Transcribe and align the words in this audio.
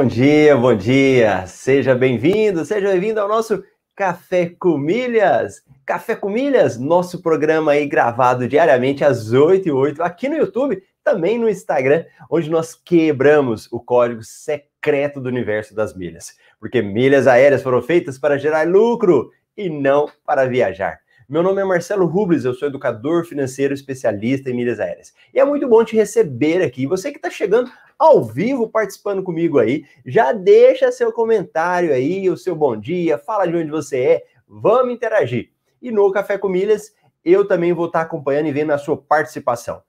Bom 0.00 0.06
dia, 0.06 0.56
bom 0.56 0.74
dia. 0.74 1.46
Seja 1.46 1.94
bem-vindo, 1.94 2.64
seja 2.64 2.88
bem-vindo 2.88 3.20
ao 3.20 3.28
nosso 3.28 3.62
Café 3.94 4.50
com 4.58 4.78
Milhas. 4.78 5.62
Café 5.84 6.16
com 6.16 6.30
Milhas, 6.30 6.78
nosso 6.78 7.20
programa 7.20 7.72
aí 7.72 7.84
gravado 7.84 8.48
diariamente 8.48 9.04
às 9.04 9.30
8 9.34 9.68
e 9.68 9.70
8 9.70 10.02
aqui 10.02 10.26
no 10.26 10.38
YouTube, 10.38 10.82
também 11.04 11.38
no 11.38 11.50
Instagram, 11.50 12.06
onde 12.30 12.48
nós 12.48 12.74
quebramos 12.74 13.70
o 13.70 13.78
código 13.78 14.22
secreto 14.24 15.20
do 15.20 15.28
universo 15.28 15.74
das 15.74 15.94
milhas. 15.94 16.34
Porque 16.58 16.80
milhas 16.80 17.26
aéreas 17.26 17.62
foram 17.62 17.82
feitas 17.82 18.18
para 18.18 18.38
gerar 18.38 18.66
lucro 18.66 19.30
e 19.54 19.68
não 19.68 20.08
para 20.24 20.46
viajar. 20.46 20.98
Meu 21.30 21.44
nome 21.44 21.62
é 21.62 21.64
Marcelo 21.64 22.06
Rubles, 22.06 22.44
eu 22.44 22.52
sou 22.52 22.66
educador 22.66 23.24
financeiro 23.24 23.72
especialista 23.72 24.50
em 24.50 24.52
milhas 24.52 24.80
aéreas. 24.80 25.14
E 25.32 25.38
é 25.38 25.44
muito 25.44 25.68
bom 25.68 25.84
te 25.84 25.94
receber 25.94 26.60
aqui. 26.60 26.88
Você 26.88 27.12
que 27.12 27.18
está 27.18 27.30
chegando 27.30 27.70
ao 27.96 28.24
vivo 28.24 28.68
participando 28.68 29.22
comigo 29.22 29.60
aí, 29.60 29.84
já 30.04 30.32
deixa 30.32 30.90
seu 30.90 31.12
comentário 31.12 31.92
aí, 31.92 32.28
o 32.28 32.36
seu 32.36 32.56
bom 32.56 32.76
dia, 32.76 33.16
fala 33.16 33.46
de 33.46 33.56
onde 33.56 33.70
você 33.70 33.96
é, 34.00 34.24
vamos 34.44 34.92
interagir. 34.92 35.52
E 35.80 35.92
no 35.92 36.10
Café 36.10 36.36
com 36.36 36.48
Milhas, 36.48 36.92
eu 37.24 37.46
também 37.46 37.72
vou 37.72 37.86
estar 37.86 38.00
acompanhando 38.00 38.48
e 38.48 38.52
vendo 38.52 38.72
a 38.72 38.78
sua 38.78 38.96
participação. 38.96 39.80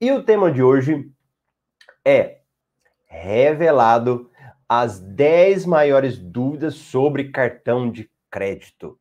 E 0.00 0.10
o 0.10 0.24
tema 0.24 0.50
de 0.50 0.64
hoje 0.64 1.08
é 2.04 2.38
revelado 3.04 4.28
as 4.68 4.98
10 4.98 5.64
maiores 5.64 6.18
dúvidas 6.18 6.74
sobre 6.74 7.30
cartão 7.30 7.88
de 7.88 8.10
crédito. 8.28 8.98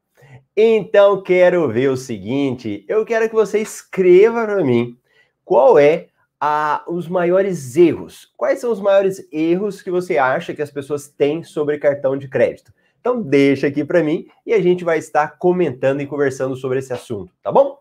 Então, 0.56 1.22
quero 1.22 1.68
ver 1.70 1.90
o 1.90 1.98
seguinte: 1.98 2.86
eu 2.88 3.06
quero 3.06 3.28
que 3.30 3.36
você 3.36 3.60
escreva 3.60 4.46
para 4.46 4.64
mim 4.64 4.98
qual 5.44 5.78
é 5.78 6.08
a, 6.40 6.84
os 6.88 7.08
maiores 7.08 7.76
erros. 7.76 8.32
Quais 8.38 8.60
são 8.60 8.72
os 8.72 8.80
maiores 8.80 9.28
erros 9.32 9.82
que 9.82 9.92
você 9.92 10.18
acha 10.18 10.54
que 10.54 10.62
as 10.62 10.72
pessoas 10.72 11.08
têm 11.08 11.44
sobre 11.44 11.78
cartão 11.78 12.18
de 12.18 12.28
crédito? 12.28 12.74
Então, 13.00 13.22
deixa 13.22 13.68
aqui 13.68 13.86
para 13.86 14.04
mim 14.04 14.28
e 14.46 14.54
a 14.54 14.62
gente 14.62 14.84
vai 14.84 14.98
estar 14.98 15.38
comentando 15.38 16.02
e 16.02 16.08
conversando 16.08 16.56
sobre 16.56 16.80
esse 16.80 16.92
assunto, 16.92 17.32
tá 17.42 17.52
bom? 17.52 17.80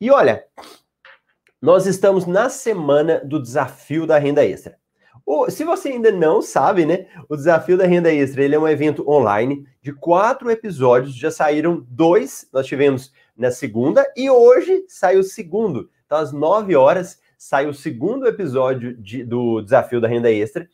E 0.00 0.10
olha, 0.10 0.44
nós 1.60 1.86
estamos 1.86 2.26
na 2.26 2.48
semana 2.48 3.20
do 3.24 3.40
desafio 3.40 4.06
da 4.06 4.18
renda 4.18 4.44
extra. 4.44 4.76
O, 5.26 5.50
se 5.50 5.64
você 5.64 5.88
ainda 5.88 6.12
não 6.12 6.42
sabe, 6.42 6.84
né? 6.84 7.06
O 7.28 7.36
Desafio 7.36 7.78
da 7.78 7.86
Renda 7.86 8.12
Extra 8.12 8.42
ele 8.42 8.54
é 8.54 8.58
um 8.58 8.68
evento 8.68 9.08
online 9.08 9.66
de 9.80 9.92
quatro 9.92 10.50
episódios. 10.50 11.14
Já 11.14 11.30
saíram 11.30 11.84
dois, 11.88 12.46
nós 12.52 12.66
tivemos 12.66 13.12
na 13.36 13.50
segunda, 13.50 14.06
e 14.16 14.30
hoje 14.30 14.84
sai 14.86 15.16
o 15.16 15.24
segundo. 15.24 15.90
Então, 16.06 16.18
às 16.18 16.32
nove 16.32 16.76
horas, 16.76 17.18
sai 17.38 17.66
o 17.66 17.74
segundo 17.74 18.26
episódio 18.26 18.96
de, 18.96 19.24
do 19.24 19.60
Desafio 19.60 20.00
da 20.00 20.08
Renda 20.08 20.30
Extra. 20.30 20.68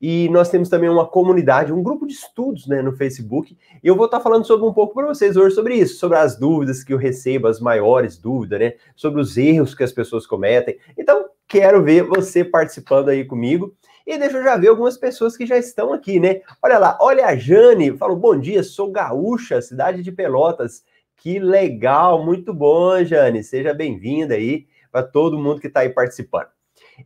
E 0.00 0.28
nós 0.30 0.50
temos 0.50 0.68
também 0.68 0.90
uma 0.90 1.06
comunidade, 1.06 1.72
um 1.72 1.80
grupo 1.80 2.08
de 2.08 2.12
estudos 2.12 2.66
né, 2.66 2.82
no 2.82 2.90
Facebook. 2.90 3.56
E 3.82 3.86
eu 3.86 3.94
vou 3.94 4.06
estar 4.06 4.18
falando 4.18 4.44
sobre 4.44 4.66
um 4.66 4.72
pouco 4.72 4.94
para 4.94 5.06
vocês 5.06 5.36
hoje 5.36 5.54
sobre 5.54 5.76
isso, 5.76 5.96
sobre 6.00 6.18
as 6.18 6.36
dúvidas 6.36 6.82
que 6.82 6.92
eu 6.92 6.98
recebo, 6.98 7.46
as 7.46 7.60
maiores 7.60 8.18
dúvidas, 8.18 8.58
né? 8.58 8.74
Sobre 8.96 9.20
os 9.20 9.36
erros 9.36 9.76
que 9.76 9.84
as 9.84 9.92
pessoas 9.92 10.26
cometem. 10.26 10.76
Então, 10.98 11.26
quero 11.46 11.84
ver 11.84 12.02
você 12.02 12.44
participando 12.44 13.10
aí 13.10 13.24
comigo. 13.24 13.76
E 14.06 14.18
deixa 14.18 14.38
eu 14.38 14.44
já 14.44 14.56
ver 14.56 14.68
algumas 14.68 14.96
pessoas 14.96 15.36
que 15.36 15.46
já 15.46 15.56
estão 15.56 15.92
aqui, 15.92 16.18
né? 16.18 16.40
Olha 16.62 16.78
lá, 16.78 16.98
olha 17.00 17.26
a 17.26 17.36
Jane, 17.36 17.96
falou: 17.96 18.16
bom 18.16 18.38
dia, 18.38 18.62
sou 18.62 18.90
gaúcha, 18.90 19.62
cidade 19.62 20.02
de 20.02 20.12
Pelotas. 20.12 20.84
Que 21.16 21.38
legal, 21.38 22.24
muito 22.24 22.52
bom, 22.52 23.04
Jane. 23.04 23.44
Seja 23.44 23.72
bem-vinda 23.72 24.34
aí 24.34 24.66
para 24.90 25.02
todo 25.02 25.38
mundo 25.38 25.60
que 25.60 25.68
está 25.68 25.80
aí 25.80 25.88
participando. 25.88 26.48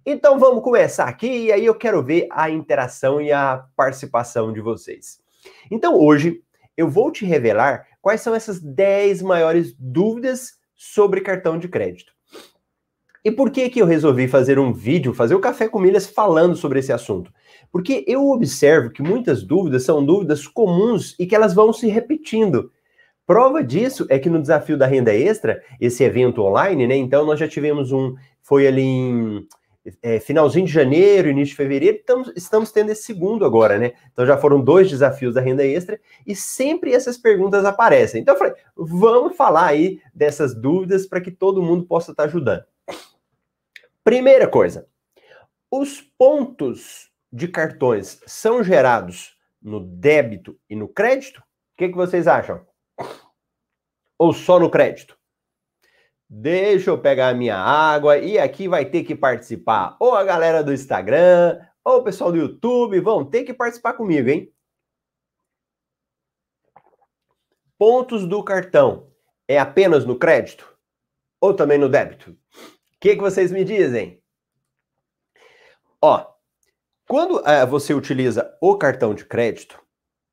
Então 0.04 0.38
vamos 0.38 0.65
começar 0.65 1.04
aqui 1.04 1.44
e 1.47 1.53
aí 1.53 1.65
eu 1.65 1.75
quero 1.75 2.03
ver 2.03 2.26
a 2.31 2.50
interação 2.50 3.20
e 3.20 3.31
a 3.31 3.65
participação 3.76 4.53
de 4.53 4.60
vocês. 4.60 5.20
Então 5.70 5.99
hoje 5.99 6.43
eu 6.76 6.88
vou 6.88 7.10
te 7.10 7.25
revelar 7.25 7.87
quais 8.00 8.20
são 8.20 8.34
essas 8.34 8.60
10 8.60 9.22
maiores 9.22 9.75
dúvidas 9.78 10.54
sobre 10.75 11.20
cartão 11.20 11.59
de 11.59 11.69
crédito. 11.69 12.16
E 13.26 13.31
por 13.32 13.50
que 13.50 13.69
que 13.69 13.82
eu 13.82 13.87
resolvi 13.87 14.28
fazer 14.28 14.56
um 14.56 14.72
vídeo, 14.72 15.12
fazer 15.12 15.34
o 15.34 15.41
Café 15.41 15.69
com 15.69 15.81
Milhas 15.81 16.06
falando 16.06 16.54
sobre 16.54 16.78
esse 16.78 16.92
assunto? 16.92 17.32
Porque 17.72 18.04
eu 18.06 18.31
observo 18.31 18.88
que 18.88 19.03
muitas 19.03 19.42
dúvidas 19.42 19.82
são 19.82 20.06
dúvidas 20.06 20.47
comuns 20.47 21.16
e 21.19 21.26
que 21.26 21.34
elas 21.34 21.53
vão 21.53 21.72
se 21.72 21.88
repetindo. 21.88 22.70
Prova 23.26 23.64
disso 23.64 24.06
é 24.09 24.20
que 24.20 24.31
no 24.31 24.41
desafio 24.41 24.78
da 24.78 24.87
renda 24.87 25.12
extra, 25.12 25.60
esse 25.81 26.04
evento 26.04 26.41
online, 26.41 26.87
né? 26.87 26.94
Então 26.94 27.26
nós 27.26 27.41
já 27.41 27.48
tivemos 27.48 27.91
um, 27.91 28.14
foi 28.41 28.64
ali 28.64 28.84
em 28.84 29.44
é, 30.00 30.20
finalzinho 30.20 30.64
de 30.64 30.72
janeiro, 30.72 31.28
início 31.28 31.50
de 31.50 31.56
fevereiro, 31.56 31.97
estamos, 31.97 32.32
estamos 32.37 32.70
tendo 32.70 32.93
esse 32.93 33.03
segundo 33.03 33.44
agora, 33.44 33.76
né? 33.76 33.94
Então 34.12 34.25
já 34.25 34.38
foram 34.38 34.60
dois 34.60 34.88
desafios 34.88 35.34
da 35.34 35.41
renda 35.41 35.66
extra 35.66 35.98
e 36.25 36.37
sempre 36.37 36.94
essas 36.94 37.19
perguntas 37.19 37.64
aparecem. 37.64 38.22
Então 38.22 38.34
eu 38.34 38.38
falei, 38.38 38.54
vamos 38.76 39.37
falar 39.37 39.66
aí 39.66 39.98
dessas 40.14 40.54
dúvidas 40.54 41.08
para 41.08 41.20
que 41.20 41.32
todo 41.32 41.60
mundo 41.60 41.84
possa 41.87 42.12
estar 42.12 42.22
ajudando. 42.26 42.62
Primeira 44.06 44.49
coisa, 44.49 44.89
os 45.69 46.00
pontos 46.00 47.11
de 47.33 47.49
cartões 47.49 48.22
são 48.25 48.62
gerados 48.62 49.37
no 49.61 49.81
débito 49.81 50.56
e 50.71 50.77
no 50.77 50.87
crédito? 50.87 51.41
O 51.41 51.44
que, 51.77 51.89
que 51.89 51.97
vocês 51.97 52.28
acham? 52.28 52.65
Ou 54.17 54.33
só 54.33 54.61
no 54.61 54.71
crédito? 54.71 55.19
Deixa 56.31 56.91
eu 56.91 57.03
pegar 57.03 57.31
a 57.31 57.34
minha 57.34 57.56
água 57.56 58.17
e 58.17 58.39
aqui 58.39 58.69
vai 58.69 58.84
ter 58.89 59.03
que 59.03 59.17
participar 59.17 59.97
ou 59.99 60.15
a 60.15 60.23
galera 60.23 60.62
do 60.62 60.73
Instagram, 60.73 61.59
ou 61.84 61.97
o 61.97 62.05
pessoal 62.05 62.31
do 62.31 62.38
YouTube, 62.38 63.00
vão 63.00 63.28
ter 63.28 63.43
que 63.43 63.53
participar 63.53 63.94
comigo, 63.94 64.28
hein? 64.28 64.55
Pontos 67.77 68.25
do 68.25 68.41
cartão 68.44 69.12
é 69.49 69.59
apenas 69.59 70.05
no 70.05 70.17
crédito 70.17 70.78
ou 71.41 71.53
também 71.53 71.77
no 71.77 71.88
débito? 71.88 72.38
Que, 73.06 73.15
que 73.15 73.22
vocês 73.22 73.53
me 73.53 73.62
dizem? 73.62 74.21
Ó, 76.03 76.27
quando 77.06 77.37
uh, 77.37 77.65
você 77.69 77.94
utiliza 77.94 78.53
o 78.61 78.77
cartão 78.77 79.15
de 79.15 79.25
crédito, 79.25 79.81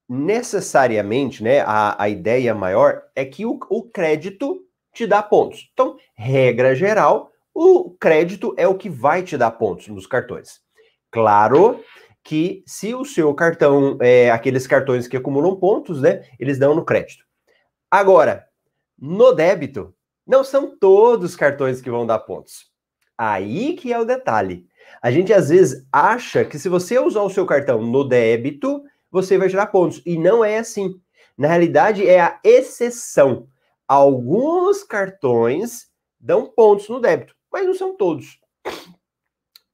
necessariamente, 0.09 1.43
né, 1.43 1.59
a, 1.59 2.01
a 2.01 2.09
ideia 2.09 2.55
maior 2.55 3.03
é 3.15 3.25
que 3.25 3.45
o, 3.45 3.59
o 3.69 3.83
crédito 3.83 4.65
te 4.91 5.05
dá 5.05 5.21
pontos. 5.21 5.69
Então, 5.71 5.97
regra 6.15 6.73
geral, 6.73 7.29
o 7.53 7.91
crédito 7.91 8.55
é 8.57 8.67
o 8.67 8.75
que 8.75 8.89
vai 8.89 9.21
te 9.21 9.37
dar 9.37 9.51
pontos 9.51 9.87
nos 9.89 10.07
cartões. 10.07 10.59
Claro 11.11 11.79
que 12.23 12.63
se 12.65 12.95
o 12.95 13.05
seu 13.05 13.35
cartão, 13.35 13.99
é, 14.01 14.31
aqueles 14.31 14.65
cartões 14.65 15.07
que 15.07 15.15
acumulam 15.15 15.59
pontos, 15.59 16.01
né, 16.01 16.27
eles 16.39 16.57
dão 16.57 16.73
no 16.73 16.83
crédito. 16.83 17.23
Agora, 17.91 18.47
no 18.97 19.31
débito, 19.31 19.93
não 20.25 20.43
são 20.43 20.77
todos 20.77 21.31
os 21.31 21.35
cartões 21.35 21.81
que 21.81 21.89
vão 21.89 22.05
dar 22.05 22.19
pontos. 22.19 22.71
Aí 23.17 23.73
que 23.73 23.91
é 23.93 23.99
o 23.99 24.05
detalhe. 24.05 24.65
A 25.01 25.11
gente 25.11 25.33
às 25.33 25.49
vezes 25.49 25.85
acha 25.91 26.45
que 26.45 26.57
se 26.57 26.69
você 26.69 26.99
usar 26.99 27.21
o 27.21 27.29
seu 27.29 27.45
cartão 27.45 27.81
no 27.81 28.03
débito, 28.03 28.83
você 29.11 29.37
vai 29.37 29.49
gerar 29.49 29.67
pontos. 29.67 30.01
E 30.05 30.17
não 30.17 30.43
é 30.43 30.57
assim. 30.57 30.99
Na 31.37 31.47
realidade, 31.47 32.07
é 32.07 32.21
a 32.21 32.39
exceção. 32.43 33.47
Alguns 33.87 34.83
cartões 34.83 35.87
dão 36.19 36.45
pontos 36.45 36.87
no 36.89 36.99
débito, 36.99 37.35
mas 37.51 37.65
não 37.65 37.73
são 37.73 37.95
todos. 37.95 38.39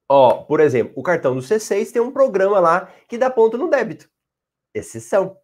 Ó, 0.08 0.44
por 0.44 0.60
exemplo, 0.60 0.94
o 0.96 1.04
cartão 1.04 1.36
do 1.36 1.42
C6 1.42 1.92
tem 1.92 2.02
um 2.02 2.12
programa 2.12 2.60
lá 2.60 2.92
que 3.08 3.18
dá 3.18 3.30
ponto 3.30 3.58
no 3.58 3.70
débito. 3.70 4.10
Exceção. 4.74 5.38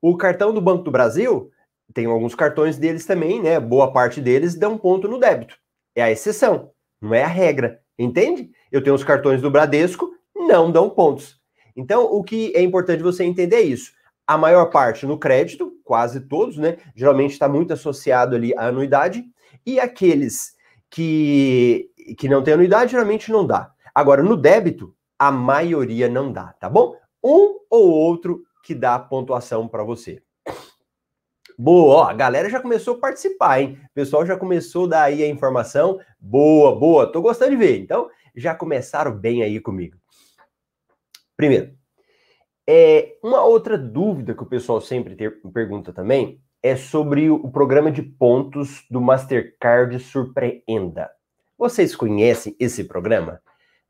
O 0.00 0.16
cartão 0.16 0.54
do 0.54 0.60
Banco 0.60 0.84
do 0.84 0.90
Brasil 0.90 1.50
tem 1.92 2.06
alguns 2.06 2.34
cartões 2.34 2.78
deles 2.78 3.04
também, 3.04 3.40
né? 3.40 3.60
Boa 3.60 3.92
parte 3.92 4.20
deles 4.20 4.54
dão 4.54 4.78
ponto 4.78 5.08
no 5.08 5.18
débito. 5.18 5.56
É 5.94 6.02
a 6.02 6.10
exceção, 6.10 6.70
não 7.00 7.14
é 7.14 7.22
a 7.22 7.28
regra, 7.28 7.80
entende? 7.98 8.50
Eu 8.70 8.82
tenho 8.82 8.96
os 8.96 9.04
cartões 9.04 9.42
do 9.42 9.50
Bradesco, 9.50 10.10
não 10.34 10.70
dão 10.70 10.88
pontos. 10.88 11.40
Então, 11.76 12.04
o 12.04 12.22
que 12.22 12.52
é 12.54 12.62
importante 12.62 13.02
você 13.02 13.24
entender 13.24 13.56
é 13.56 13.62
isso. 13.62 13.92
A 14.26 14.38
maior 14.38 14.66
parte 14.66 15.06
no 15.06 15.18
crédito, 15.18 15.72
quase 15.84 16.20
todos, 16.20 16.56
né? 16.56 16.78
Geralmente 16.94 17.32
está 17.32 17.48
muito 17.48 17.72
associado 17.72 18.36
ali 18.36 18.54
à 18.56 18.66
anuidade. 18.66 19.24
E 19.66 19.78
aqueles 19.80 20.54
que, 20.90 21.90
que 22.18 22.28
não 22.28 22.42
têm 22.42 22.54
anuidade, 22.54 22.92
geralmente 22.92 23.30
não 23.30 23.46
dá. 23.46 23.72
Agora, 23.94 24.22
no 24.22 24.36
débito, 24.36 24.94
a 25.18 25.30
maioria 25.30 26.08
não 26.08 26.32
dá, 26.32 26.52
tá 26.54 26.68
bom? 26.68 26.96
Um 27.22 27.58
ou 27.70 27.90
outro 27.90 28.42
que 28.62 28.74
dá 28.74 28.98
pontuação 28.98 29.68
para 29.68 29.84
você. 29.84 30.22
Boa, 31.58 31.94
ó, 31.94 32.02
a 32.04 32.14
galera 32.14 32.48
já 32.48 32.60
começou 32.60 32.96
a 32.96 32.98
participar, 32.98 33.60
hein? 33.60 33.78
O 33.90 33.94
pessoal 33.94 34.24
já 34.24 34.36
começou 34.36 34.86
a 34.86 34.88
dar 34.88 35.02
aí 35.04 35.22
a 35.22 35.28
informação. 35.28 36.00
Boa, 36.18 36.74
boa, 36.74 37.10
tô 37.10 37.20
gostando 37.20 37.50
de 37.50 37.56
ver. 37.56 37.78
Então, 37.78 38.08
já 38.34 38.54
começaram 38.54 39.16
bem 39.16 39.42
aí 39.42 39.60
comigo. 39.60 39.96
Primeiro, 41.36 41.74
é, 42.66 43.16
uma 43.22 43.44
outra 43.44 43.76
dúvida 43.76 44.34
que 44.34 44.42
o 44.42 44.46
pessoal 44.46 44.80
sempre 44.80 45.16
ter, 45.16 45.40
pergunta 45.52 45.92
também 45.92 46.40
é 46.62 46.76
sobre 46.76 47.28
o, 47.28 47.50
programa 47.50 47.90
de 47.90 48.02
pontos 48.02 48.84
do 48.88 49.00
Mastercard 49.00 49.98
Surpreenda. 49.98 51.10
Vocês 51.58 51.96
conhecem 51.96 52.54
esse 52.58 52.84
programa? 52.84 53.40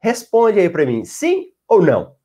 Responde 0.00 0.58
aí 0.58 0.70
para 0.70 0.86
mim, 0.86 1.04
sim 1.04 1.48
ou 1.68 1.82
não? 1.82 2.16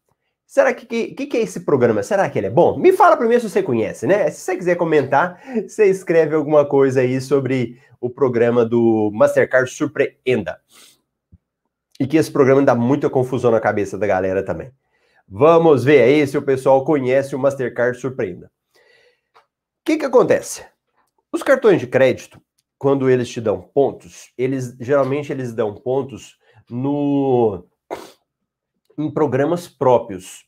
Será 0.47 0.73
que, 0.73 0.85
que, 0.85 1.25
que 1.25 1.37
é 1.37 1.41
esse 1.41 1.59
programa? 1.59 2.01
Será 2.01 2.29
que 2.29 2.39
ele 2.39 2.47
é 2.47 2.49
bom? 2.49 2.79
Me 2.79 2.93
fala 2.93 3.17
primeiro 3.17 3.43
se 3.43 3.49
você 3.49 3.61
conhece, 3.61 4.07
né? 4.07 4.31
Se 4.31 4.39
você 4.39 4.55
quiser 4.55 4.75
comentar, 4.77 5.41
você 5.67 5.87
escreve 5.87 6.35
alguma 6.35 6.65
coisa 6.65 7.01
aí 7.01 7.19
sobre 7.19 7.81
o 7.99 8.09
programa 8.09 8.63
do 8.63 9.11
Mastercard 9.13 9.69
Surpreenda. 9.69 10.57
E 11.99 12.07
que 12.07 12.15
esse 12.15 12.31
programa 12.31 12.61
dá 12.61 12.73
muita 12.73 13.09
confusão 13.09 13.51
na 13.51 13.59
cabeça 13.59 13.97
da 13.97 14.07
galera 14.07 14.41
também. 14.41 14.71
Vamos 15.27 15.83
ver 15.83 16.03
aí 16.03 16.25
se 16.25 16.37
o 16.37 16.41
pessoal 16.41 16.85
conhece 16.85 17.35
o 17.35 17.39
Mastercard 17.39 17.99
Surpreenda. 17.99 18.49
O 18.73 18.79
que, 19.83 19.97
que 19.97 20.05
acontece? 20.05 20.65
Os 21.29 21.43
cartões 21.43 21.81
de 21.81 21.87
crédito, 21.87 22.41
quando 22.77 23.09
eles 23.09 23.27
te 23.27 23.41
dão 23.41 23.61
pontos, 23.61 24.31
eles 24.37 24.77
geralmente 24.79 25.29
eles 25.29 25.53
dão 25.53 25.75
pontos 25.75 26.37
no 26.69 27.65
em 28.97 29.11
programas 29.11 29.67
próprios. 29.67 30.45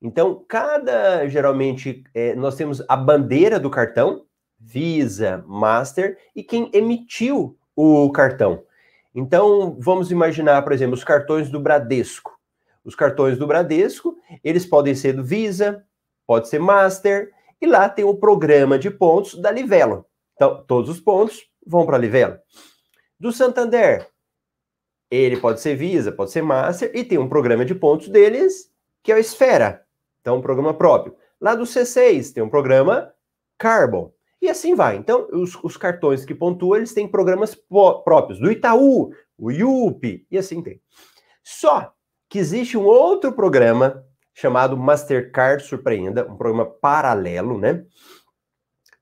Então, 0.00 0.42
cada, 0.48 1.28
geralmente, 1.28 2.02
é, 2.14 2.34
nós 2.34 2.54
temos 2.54 2.82
a 2.88 2.96
bandeira 2.96 3.60
do 3.60 3.68
cartão, 3.68 4.24
Visa, 4.58 5.44
Master, 5.46 6.18
e 6.34 6.42
quem 6.42 6.70
emitiu 6.72 7.58
o 7.76 8.10
cartão. 8.10 8.62
Então, 9.14 9.76
vamos 9.78 10.10
imaginar, 10.10 10.62
por 10.62 10.72
exemplo, 10.72 10.94
os 10.94 11.04
cartões 11.04 11.50
do 11.50 11.60
Bradesco. 11.60 12.38
Os 12.84 12.94
cartões 12.94 13.38
do 13.38 13.46
Bradesco, 13.46 14.16
eles 14.42 14.64
podem 14.64 14.94
ser 14.94 15.12
do 15.12 15.24
Visa, 15.24 15.84
pode 16.26 16.48
ser 16.48 16.58
Master, 16.58 17.30
e 17.60 17.66
lá 17.66 17.88
tem 17.88 18.04
o 18.04 18.16
programa 18.16 18.78
de 18.78 18.90
pontos 18.90 19.34
da 19.34 19.50
Livelo. 19.50 20.06
Então, 20.34 20.64
todos 20.66 20.88
os 20.88 21.00
pontos 21.00 21.42
vão 21.66 21.84
para 21.84 21.96
a 21.96 22.00
Livelo. 22.00 22.38
Do 23.18 23.32
Santander, 23.32 24.08
ele 25.10 25.36
pode 25.36 25.60
ser 25.60 25.74
Visa, 25.74 26.12
pode 26.12 26.30
ser 26.30 26.42
Master, 26.42 26.90
e 26.94 27.02
tem 27.02 27.18
um 27.18 27.28
programa 27.28 27.64
de 27.64 27.74
pontos 27.74 28.08
deles, 28.08 28.70
que 29.02 29.10
é 29.10 29.16
o 29.16 29.18
Esfera. 29.18 29.84
Então, 30.20 30.36
um 30.36 30.42
programa 30.42 30.72
próprio. 30.74 31.16
Lá 31.40 31.54
do 31.54 31.64
C6, 31.64 32.32
tem 32.32 32.42
um 32.42 32.48
programa 32.48 33.12
Carbon. 33.58 34.12
E 34.40 34.48
assim 34.48 34.74
vai. 34.74 34.96
Então, 34.96 35.28
os, 35.32 35.54
os 35.62 35.76
cartões 35.76 36.24
que 36.24 36.34
pontuam, 36.34 36.76
eles 36.76 36.94
têm 36.94 37.08
programas 37.08 37.54
próprios. 37.54 38.38
Do 38.38 38.50
Itaú, 38.50 39.12
o 39.36 39.50
IUP, 39.50 40.26
e 40.30 40.38
assim 40.38 40.62
tem. 40.62 40.80
Só 41.42 41.92
que 42.28 42.38
existe 42.38 42.78
um 42.78 42.84
outro 42.84 43.32
programa 43.32 44.04
chamado 44.32 44.76
Mastercard 44.76 45.62
Surpreenda, 45.64 46.26
um 46.30 46.36
programa 46.36 46.64
paralelo, 46.64 47.58
né? 47.58 47.84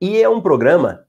E 0.00 0.20
é 0.20 0.28
um 0.28 0.40
programa 0.40 1.06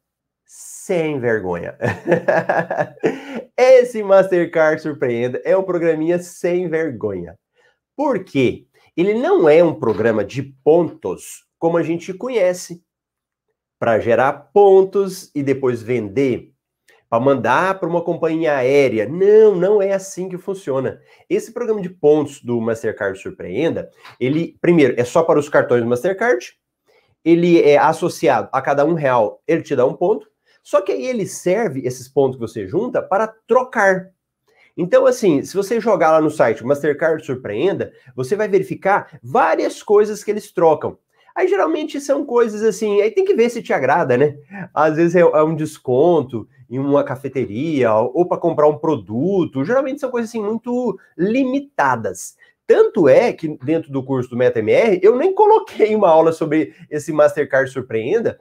sem 0.90 1.20
vergonha. 1.20 1.78
Esse 3.56 4.02
Mastercard 4.02 4.82
Surpreenda 4.82 5.40
é 5.46 5.56
um 5.56 5.62
programinha 5.62 6.18
sem 6.18 6.68
vergonha. 6.68 7.38
Por 7.96 8.24
quê? 8.24 8.66
Ele 8.98 9.14
não 9.14 9.48
é 9.48 9.64
um 9.64 9.76
programa 9.76 10.26
de 10.26 10.42
pontos 10.42 11.46
como 11.60 11.78
a 11.78 11.84
gente 11.84 12.12
conhece, 12.12 12.82
para 13.78 14.00
gerar 14.00 14.34
pontos 14.52 15.30
e 15.36 15.44
depois 15.44 15.84
vender, 15.84 16.54
para 17.08 17.24
mandar 17.24 17.80
para 17.80 17.88
uma 17.88 18.02
companhia 18.02 18.56
aérea. 18.56 19.08
Não, 19.08 19.54
não 19.54 19.82
é 19.82 19.94
assim 19.94 20.28
que 20.28 20.40
funciona. 20.40 21.00
Esse 21.30 21.54
programa 21.54 21.82
de 21.82 21.90
pontos 21.90 22.42
do 22.42 22.60
Mastercard 22.60 23.20
Surpreenda, 23.20 23.92
ele, 24.20 24.58
primeiro, 24.60 25.00
é 25.00 25.04
só 25.04 25.22
para 25.22 25.38
os 25.38 25.50
cartões 25.50 25.84
do 25.84 25.88
Mastercard, 25.88 26.54
ele 27.24 27.62
é 27.62 27.78
associado 27.78 28.50
a 28.52 28.60
cada 28.60 28.84
um 28.84 28.96
real, 28.96 29.44
ele 29.48 29.62
te 29.62 29.76
dá 29.76 29.86
um 29.86 29.94
ponto, 29.94 30.29
só 30.70 30.82
que 30.82 30.92
aí 30.92 31.04
ele 31.04 31.26
serve, 31.26 31.82
esses 31.84 32.08
pontos 32.08 32.36
que 32.36 32.42
você 32.42 32.68
junta, 32.68 33.02
para 33.02 33.26
trocar. 33.48 34.12
Então, 34.78 35.08
assim, 35.08 35.42
se 35.42 35.58
você 35.58 35.80
jogar 35.80 36.12
lá 36.12 36.22
no 36.22 36.30
site 36.30 36.64
Mastercard 36.64 37.26
Surpreenda, 37.26 37.92
você 38.16 38.36
vai 38.36 38.48
verificar 38.48 39.18
várias 39.24 39.82
coisas 39.82 40.24
que 40.24 40.30
eles 40.30 40.52
trocam. 40.52 40.96
Aí 41.36 41.48
geralmente 41.48 42.00
são 42.00 42.24
coisas 42.24 42.62
assim, 42.62 43.02
aí 43.02 43.10
tem 43.10 43.26
que 43.26 43.34
ver 43.34 43.50
se 43.50 43.64
te 43.64 43.74
agrada, 43.74 44.16
né? 44.16 44.38
Às 44.72 44.96
vezes 44.96 45.16
é, 45.16 45.22
é 45.22 45.42
um 45.42 45.56
desconto 45.56 46.48
em 46.70 46.78
uma 46.78 47.04
cafeteria 47.04 47.92
ou 47.92 48.28
para 48.28 48.38
comprar 48.38 48.68
um 48.68 48.78
produto. 48.78 49.66
Geralmente 49.66 50.00
são 50.00 50.12
coisas 50.12 50.30
assim 50.30 50.44
muito 50.44 51.00
limitadas. 51.18 52.36
Tanto 52.68 53.10
é 53.10 53.34
que 53.34 53.58
dentro 53.64 53.92
do 53.92 54.04
curso 54.04 54.30
do 54.30 54.38
MetaMR 54.38 55.00
eu 55.02 55.16
nem 55.16 55.34
coloquei 55.34 55.96
uma 55.96 56.10
aula 56.10 56.32
sobre 56.32 56.76
esse 56.92 57.12
Mastercard 57.12 57.72
Surpreenda, 57.72 58.40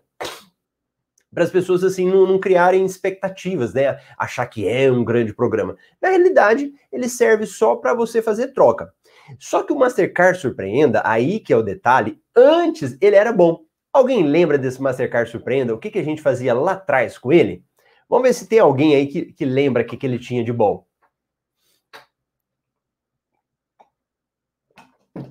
para 1.33 1.45
as 1.45 1.51
pessoas 1.51 1.85
assim 1.85 2.09
não, 2.09 2.27
não, 2.27 2.39
criarem 2.39 2.85
expectativas, 2.85 3.75
né? 3.75 3.99
Achar 4.17 4.47
que 4.47 4.67
é 4.67 4.91
um 4.91 5.05
grande 5.05 5.33
programa. 5.35 5.77
Na 6.01 6.09
realidade, 6.09 6.73
ele 6.91 7.09
serve 7.09 7.47
só 7.47 7.77
para 7.77 7.95
você 7.95 8.23
fazer 8.23 8.49
troca. 8.49 8.93
Só 9.39 9.63
que 9.63 9.73
o 9.73 9.79
Mastercard 9.79 10.39
Surpreenda, 10.39 11.03
aí 11.05 11.39
que 11.39 11.53
é 11.53 11.57
o 11.57 11.63
detalhe, 11.63 12.19
antes 12.35 12.97
ele 13.01 13.17
era 13.17 13.33
bom. 13.33 13.61
Alguém 13.93 14.25
lembra 14.25 14.57
desse 14.57 14.81
Mastercard 14.81 15.31
Surpreenda? 15.31 15.75
O 15.75 15.79
que, 15.79 15.91
que 15.91 15.99
a 15.99 16.05
gente 16.05 16.23
fazia 16.23 16.55
lá 16.55 16.73
atrás 16.73 17.19
com 17.19 17.33
ele? 17.33 17.63
Vamos 18.09 18.27
ver 18.27 18.35
se 18.35 18.47
tem 18.47 18.59
alguém 18.59 18.95
aí 18.95 19.07
que, 19.07 19.33
que 19.33 19.45
lembra 19.45 19.83
o 19.83 19.87
que, 19.87 19.97
que 19.97 20.07
ele 20.07 20.19
tinha 20.19 20.43
de 20.43 20.53
bom. 20.53 20.87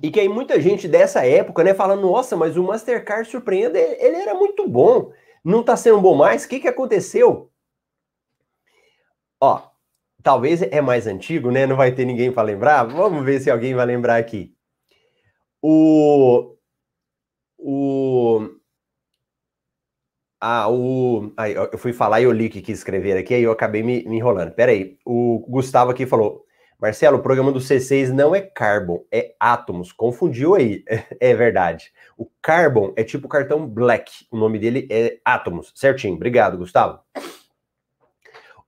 E 0.02 0.10
que 0.10 0.20
aí 0.20 0.28
muita 0.28 0.60
gente 0.60 0.86
dessa 0.86 1.26
época, 1.26 1.64
né, 1.64 1.74
fala, 1.74 1.96
nossa, 1.96 2.36
mas 2.36 2.56
o 2.56 2.62
Mastercard 2.62 3.28
Surpreenda, 3.28 3.78
ele 3.78 4.16
era 4.16 4.34
muito 4.34 4.68
bom 4.68 5.10
não 5.48 5.60
está 5.60 5.76
sendo 5.76 6.00
bom 6.00 6.14
mais? 6.14 6.44
O 6.44 6.48
que, 6.48 6.60
que 6.60 6.68
aconteceu? 6.68 7.50
Ó, 9.40 9.70
talvez 10.22 10.62
é 10.62 10.80
mais 10.80 11.06
antigo, 11.06 11.50
né? 11.50 11.66
Não 11.66 11.76
vai 11.76 11.92
ter 11.92 12.04
ninguém 12.04 12.30
para 12.30 12.42
lembrar. 12.42 12.84
Vamos 12.84 13.24
ver 13.24 13.40
se 13.40 13.50
alguém 13.50 13.74
vai 13.74 13.86
lembrar 13.86 14.16
aqui. 14.16 14.54
O. 15.62 16.54
O. 17.56 18.50
Ah, 20.40 20.68
o. 20.70 21.32
Aí, 21.36 21.54
eu 21.54 21.78
fui 21.78 21.92
falar 21.92 22.20
e 22.20 22.24
eu 22.24 22.32
li 22.32 22.46
o 22.46 22.50
que 22.50 22.70
escrever 22.70 23.16
aqui, 23.16 23.34
aí 23.34 23.42
eu 23.42 23.50
acabei 23.52 23.82
me, 23.82 24.04
me 24.04 24.16
enrolando. 24.16 24.52
Peraí, 24.52 24.98
o 25.04 25.44
Gustavo 25.48 25.90
aqui 25.90 26.06
falou: 26.06 26.44
Marcelo, 26.80 27.18
o 27.18 27.22
programa 27.22 27.50
do 27.50 27.58
C6 27.58 28.10
não 28.10 28.34
é 28.34 28.40
Carbon, 28.40 29.04
é 29.10 29.34
Atomos. 29.40 29.90
Confundiu 29.90 30.54
aí. 30.54 30.84
É 31.20 31.34
verdade. 31.34 31.92
O 32.16 32.30
Carbon 32.40 32.92
é 32.96 33.02
tipo 33.02 33.26
cartão 33.28 33.66
Black. 33.66 34.26
O 34.30 34.36
nome 34.36 34.58
dele 34.58 34.86
é 34.90 35.18
Atomos. 35.24 35.72
Certinho. 35.74 36.14
Obrigado, 36.14 36.56
Gustavo. 36.56 37.00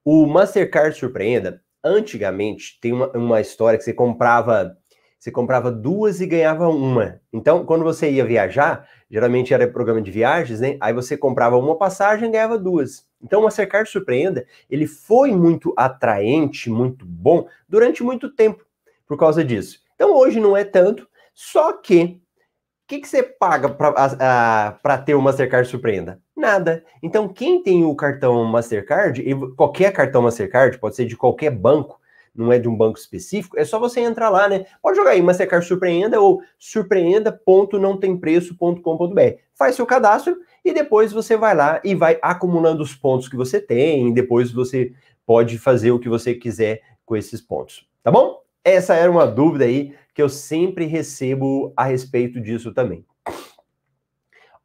O 0.04 0.26
Mastercard 0.26 0.96
Surpreenda, 0.98 1.62
antigamente, 1.84 2.78
tem 2.80 2.92
uma, 2.92 3.08
uma 3.16 3.40
história 3.40 3.78
que 3.78 3.84
você 3.84 3.94
comprava 3.94 4.76
você 5.20 5.30
comprava 5.30 5.70
duas 5.70 6.18
e 6.22 6.26
ganhava 6.26 6.66
uma. 6.68 7.20
Então, 7.30 7.66
quando 7.66 7.84
você 7.84 8.10
ia 8.10 8.24
viajar, 8.24 8.88
geralmente 9.10 9.52
era 9.52 9.68
programa 9.68 10.00
de 10.00 10.10
viagens, 10.10 10.60
né? 10.60 10.78
Aí 10.80 10.94
você 10.94 11.14
comprava 11.14 11.58
uma 11.58 11.76
passagem 11.76 12.26
e 12.26 12.32
ganhava 12.32 12.58
duas. 12.58 13.06
Então, 13.22 13.40
o 13.40 13.44
Mastercard 13.44 13.86
Surpreenda, 13.90 14.46
ele 14.70 14.86
foi 14.86 15.32
muito 15.32 15.74
atraente, 15.76 16.70
muito 16.70 17.04
bom 17.04 17.46
durante 17.68 18.02
muito 18.02 18.34
tempo 18.34 18.64
por 19.06 19.18
causa 19.18 19.44
disso. 19.44 19.80
Então, 19.94 20.14
hoje 20.16 20.40
não 20.40 20.56
é 20.56 20.64
tanto, 20.64 21.06
só 21.34 21.74
que 21.74 22.02
o 22.02 22.88
que, 22.88 23.00
que 23.00 23.06
você 23.06 23.22
paga 23.22 23.68
para 23.68 24.98
ter 25.04 25.14
o 25.14 25.20
Mastercard 25.20 25.68
Surpreenda? 25.68 26.18
Nada. 26.34 26.82
Então, 27.02 27.28
quem 27.28 27.62
tem 27.62 27.84
o 27.84 27.94
cartão 27.94 28.42
Mastercard, 28.44 29.22
qualquer 29.54 29.92
cartão 29.92 30.22
Mastercard, 30.22 30.78
pode 30.78 30.96
ser 30.96 31.04
de 31.04 31.14
qualquer 31.14 31.50
banco, 31.50 31.99
não 32.34 32.52
é 32.52 32.58
de 32.58 32.68
um 32.68 32.76
banco 32.76 32.98
específico, 32.98 33.58
é 33.58 33.64
só 33.64 33.78
você 33.78 34.00
entrar 34.00 34.28
lá, 34.28 34.48
né? 34.48 34.66
Pode 34.82 34.96
jogar 34.96 35.10
aí 35.10 35.22
Mastercard 35.22 35.66
Surpreenda 35.66 36.20
ou 36.20 36.42
surpreenda.nãotempreço.com.br. 36.58 39.20
Faz 39.54 39.76
seu 39.76 39.86
cadastro 39.86 40.36
e 40.64 40.72
depois 40.72 41.12
você 41.12 41.36
vai 41.36 41.54
lá 41.54 41.80
e 41.84 41.94
vai 41.94 42.18
acumulando 42.22 42.82
os 42.82 42.94
pontos 42.94 43.28
que 43.28 43.36
você 43.36 43.60
tem, 43.60 44.12
depois 44.12 44.50
você 44.50 44.92
pode 45.26 45.58
fazer 45.58 45.90
o 45.90 45.98
que 45.98 46.08
você 46.08 46.34
quiser 46.34 46.80
com 47.04 47.16
esses 47.16 47.40
pontos, 47.40 47.86
tá 48.02 48.10
bom? 48.10 48.40
Essa 48.64 48.94
era 48.94 49.10
uma 49.10 49.26
dúvida 49.26 49.64
aí 49.64 49.94
que 50.14 50.22
eu 50.22 50.28
sempre 50.28 50.84
recebo 50.84 51.72
a 51.76 51.84
respeito 51.84 52.40
disso 52.40 52.72
também. 52.72 53.04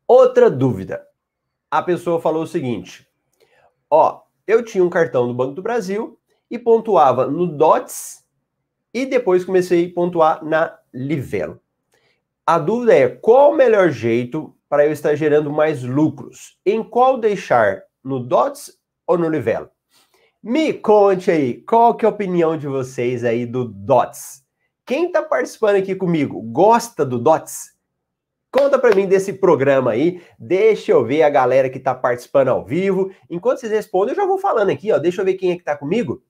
Outra 0.07 0.49
dúvida. 0.49 1.05
A 1.71 1.81
pessoa 1.81 2.21
falou 2.21 2.43
o 2.43 2.47
seguinte: 2.47 3.07
ó, 3.89 4.21
eu 4.45 4.63
tinha 4.63 4.83
um 4.83 4.89
cartão 4.89 5.27
do 5.27 5.33
Banco 5.33 5.53
do 5.53 5.61
Brasil 5.61 6.19
e 6.49 6.59
pontuava 6.59 7.27
no 7.27 7.47
DOTS 7.47 8.23
e 8.93 9.05
depois 9.05 9.43
comecei 9.43 9.89
a 9.89 9.93
pontuar 9.93 10.43
na 10.43 10.77
Livelo. 10.93 11.59
A 12.45 12.59
dúvida 12.59 12.93
é 12.93 13.09
qual 13.09 13.51
o 13.51 13.55
melhor 13.55 13.89
jeito 13.89 14.55
para 14.69 14.85
eu 14.85 14.91
estar 14.91 15.15
gerando 15.15 15.51
mais 15.51 15.83
lucros? 15.83 16.57
Em 16.65 16.83
qual 16.83 17.17
deixar? 17.17 17.83
No 18.03 18.19
DOTS 18.19 18.77
ou 19.07 19.17
no 19.17 19.27
Livelo? 19.27 19.69
Me 20.43 20.71
conte 20.73 21.31
aí, 21.31 21.61
qual 21.63 21.95
que 21.95 22.05
é 22.05 22.07
a 22.07 22.11
opinião 22.11 22.55
de 22.55 22.67
vocês 22.67 23.23
aí 23.23 23.47
do 23.47 23.65
DOTS? 23.65 24.43
Quem 24.85 25.07
está 25.07 25.23
participando 25.23 25.77
aqui 25.77 25.95
comigo 25.95 26.39
gosta 26.43 27.03
do 27.03 27.17
DOTS? 27.17 27.73
Conta 28.51 28.77
para 28.77 28.95
mim 28.95 29.07
desse 29.07 29.33
programa 29.33 29.91
aí. 29.91 30.21
Deixa 30.37 30.91
eu 30.91 31.03
ver 31.03 31.23
a 31.23 31.29
galera 31.29 31.69
que 31.69 31.79
está 31.79 31.95
participando 31.95 32.49
ao 32.49 32.63
vivo. 32.63 33.11
Enquanto 33.29 33.59
vocês 33.59 33.71
respondem, 33.71 34.11
eu 34.11 34.15
já 34.15 34.25
vou 34.25 34.37
falando 34.37 34.69
aqui, 34.69 34.91
ó. 34.91 34.99
Deixa 34.99 35.21
eu 35.21 35.25
ver 35.25 35.33
quem 35.33 35.51
é 35.51 35.55
que 35.55 35.61
está 35.61 35.75
comigo. 35.75 36.23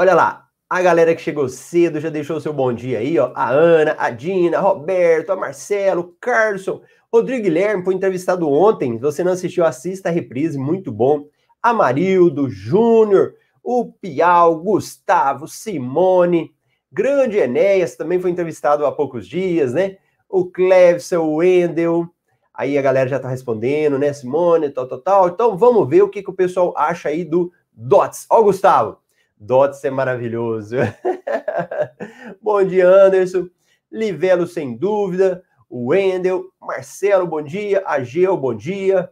Olha 0.00 0.14
lá, 0.14 0.48
A 0.70 0.80
galera 0.80 1.12
que 1.12 1.20
chegou 1.20 1.48
cedo 1.48 1.98
já 1.98 2.08
deixou 2.08 2.40
seu 2.40 2.52
bom 2.52 2.72
dia 2.72 3.00
aí, 3.00 3.18
ó. 3.18 3.32
A 3.34 3.50
Ana, 3.50 3.96
a 3.98 4.10
Dina, 4.10 4.60
Roberto, 4.60 5.32
a 5.32 5.36
Marcelo, 5.36 6.14
Carlson, 6.20 6.82
Rodrigo 7.12 7.42
Guilherme 7.42 7.84
foi 7.84 7.94
entrevistado 7.94 8.48
ontem. 8.48 8.92
Se 8.92 9.00
você 9.00 9.24
não 9.24 9.32
assistiu, 9.32 9.64
assista 9.64 10.08
a 10.08 10.12
reprise, 10.12 10.56
muito 10.56 10.92
bom. 10.92 11.26
Amarildo, 11.60 12.48
Júnior, 12.48 13.34
o 13.60 13.92
Piau, 13.92 14.60
Gustavo, 14.60 15.48
Simone, 15.48 16.54
grande 16.92 17.38
Enéas 17.38 17.96
também 17.96 18.20
foi 18.20 18.30
entrevistado 18.30 18.86
há 18.86 18.92
poucos 18.92 19.26
dias, 19.26 19.74
né? 19.74 19.96
O 20.28 20.44
Clevson, 20.44 21.24
o 21.24 21.34
Wendel. 21.38 22.06
Aí 22.54 22.78
a 22.78 22.82
galera 22.82 23.08
já 23.08 23.18
tá 23.18 23.28
respondendo, 23.28 23.98
né? 23.98 24.12
Simone, 24.12 24.70
tal, 24.70 24.86
tal, 24.86 25.00
tal. 25.00 25.28
Então 25.28 25.58
vamos 25.58 25.88
ver 25.88 26.02
o 26.02 26.08
que, 26.08 26.22
que 26.22 26.30
o 26.30 26.36
pessoal 26.36 26.72
acha 26.76 27.08
aí 27.08 27.24
do 27.24 27.50
Dots. 27.72 28.26
Ó, 28.30 28.40
Gustavo. 28.44 28.98
Dots 29.38 29.84
é 29.84 29.90
maravilhoso. 29.90 30.76
bom 32.42 32.64
dia, 32.64 32.88
Anderson. 32.88 33.48
Livelo, 33.90 34.46
sem 34.46 34.76
dúvida 34.76 35.44
o 35.68 35.88
Wendel, 35.88 36.46
Marcelo, 36.60 37.26
bom 37.26 37.42
dia, 37.42 37.82
Ageu, 37.86 38.36
bom 38.36 38.54
dia. 38.54 39.10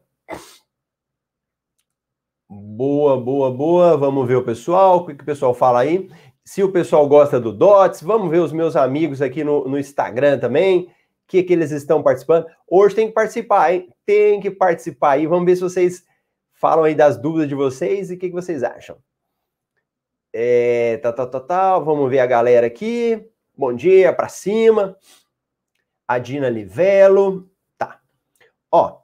Boa, 2.48 3.20
boa, 3.20 3.50
boa. 3.50 3.96
Vamos 3.96 4.26
ver 4.26 4.36
o 4.36 4.44
pessoal, 4.44 4.98
o 4.98 5.06
que, 5.06 5.14
que 5.14 5.22
o 5.22 5.26
pessoal 5.26 5.54
fala 5.54 5.80
aí. 5.80 6.08
Se 6.44 6.62
o 6.62 6.72
pessoal 6.72 7.06
gosta 7.08 7.38
do 7.38 7.52
Dots, 7.52 8.00
vamos 8.00 8.30
ver 8.30 8.38
os 8.38 8.52
meus 8.52 8.76
amigos 8.76 9.20
aqui 9.20 9.44
no, 9.44 9.68
no 9.68 9.78
Instagram 9.78 10.38
também. 10.38 10.84
O 10.84 11.28
que, 11.28 11.42
que 11.42 11.52
eles 11.52 11.72
estão 11.72 12.02
participando? 12.02 12.46
Hoje 12.68 12.94
tem 12.94 13.08
que 13.08 13.14
participar, 13.14 13.74
hein? 13.74 13.88
Tem 14.06 14.40
que 14.40 14.50
participar 14.50 15.12
aí. 15.12 15.26
Vamos 15.26 15.44
ver 15.44 15.56
se 15.56 15.62
vocês 15.62 16.04
falam 16.54 16.84
aí 16.84 16.94
das 16.94 17.20
dúvidas 17.20 17.48
de 17.48 17.54
vocês 17.54 18.10
e 18.10 18.14
o 18.14 18.18
que, 18.18 18.28
que 18.28 18.34
vocês 18.34 18.62
acham. 18.62 18.96
É, 20.38 20.98
tal, 20.98 21.14
tal, 21.14 21.30
tal, 21.30 21.40
tal. 21.40 21.84
Vamos 21.86 22.10
ver 22.10 22.18
a 22.18 22.26
galera 22.26 22.66
aqui. 22.66 23.26
Bom 23.56 23.72
dia, 23.72 24.12
para 24.12 24.28
cima 24.28 24.94
a 26.06 26.18
Dina 26.18 26.50
Livelo. 26.50 27.48
Tá. 27.78 28.00
Ó, 28.70 28.98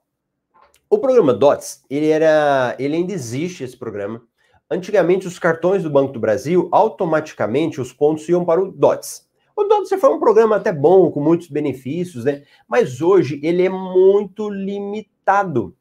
o 0.90 0.98
programa 0.98 1.32
DOTS, 1.32 1.86
ele 1.88 2.10
era, 2.10 2.76
ele 2.78 2.96
ainda 2.96 3.14
existe 3.14 3.64
esse 3.64 3.74
programa. 3.74 4.22
Antigamente 4.70 5.26
os 5.26 5.38
cartões 5.38 5.82
do 5.82 5.88
Banco 5.88 6.12
do 6.12 6.20
Brasil, 6.20 6.68
automaticamente 6.70 7.80
os 7.80 7.94
pontos 7.94 8.28
iam 8.28 8.44
para 8.44 8.62
o 8.62 8.70
DOTS. 8.70 9.26
O 9.56 9.64
DOTS 9.64 9.98
foi 9.98 10.10
um 10.10 10.20
programa 10.20 10.56
até 10.56 10.70
bom, 10.70 11.10
com 11.10 11.22
muitos 11.22 11.48
benefícios, 11.48 12.26
né? 12.26 12.42
Mas 12.68 13.00
hoje 13.00 13.40
ele 13.42 13.64
é 13.64 13.70
muito 13.70 14.50
limitado. 14.50 15.74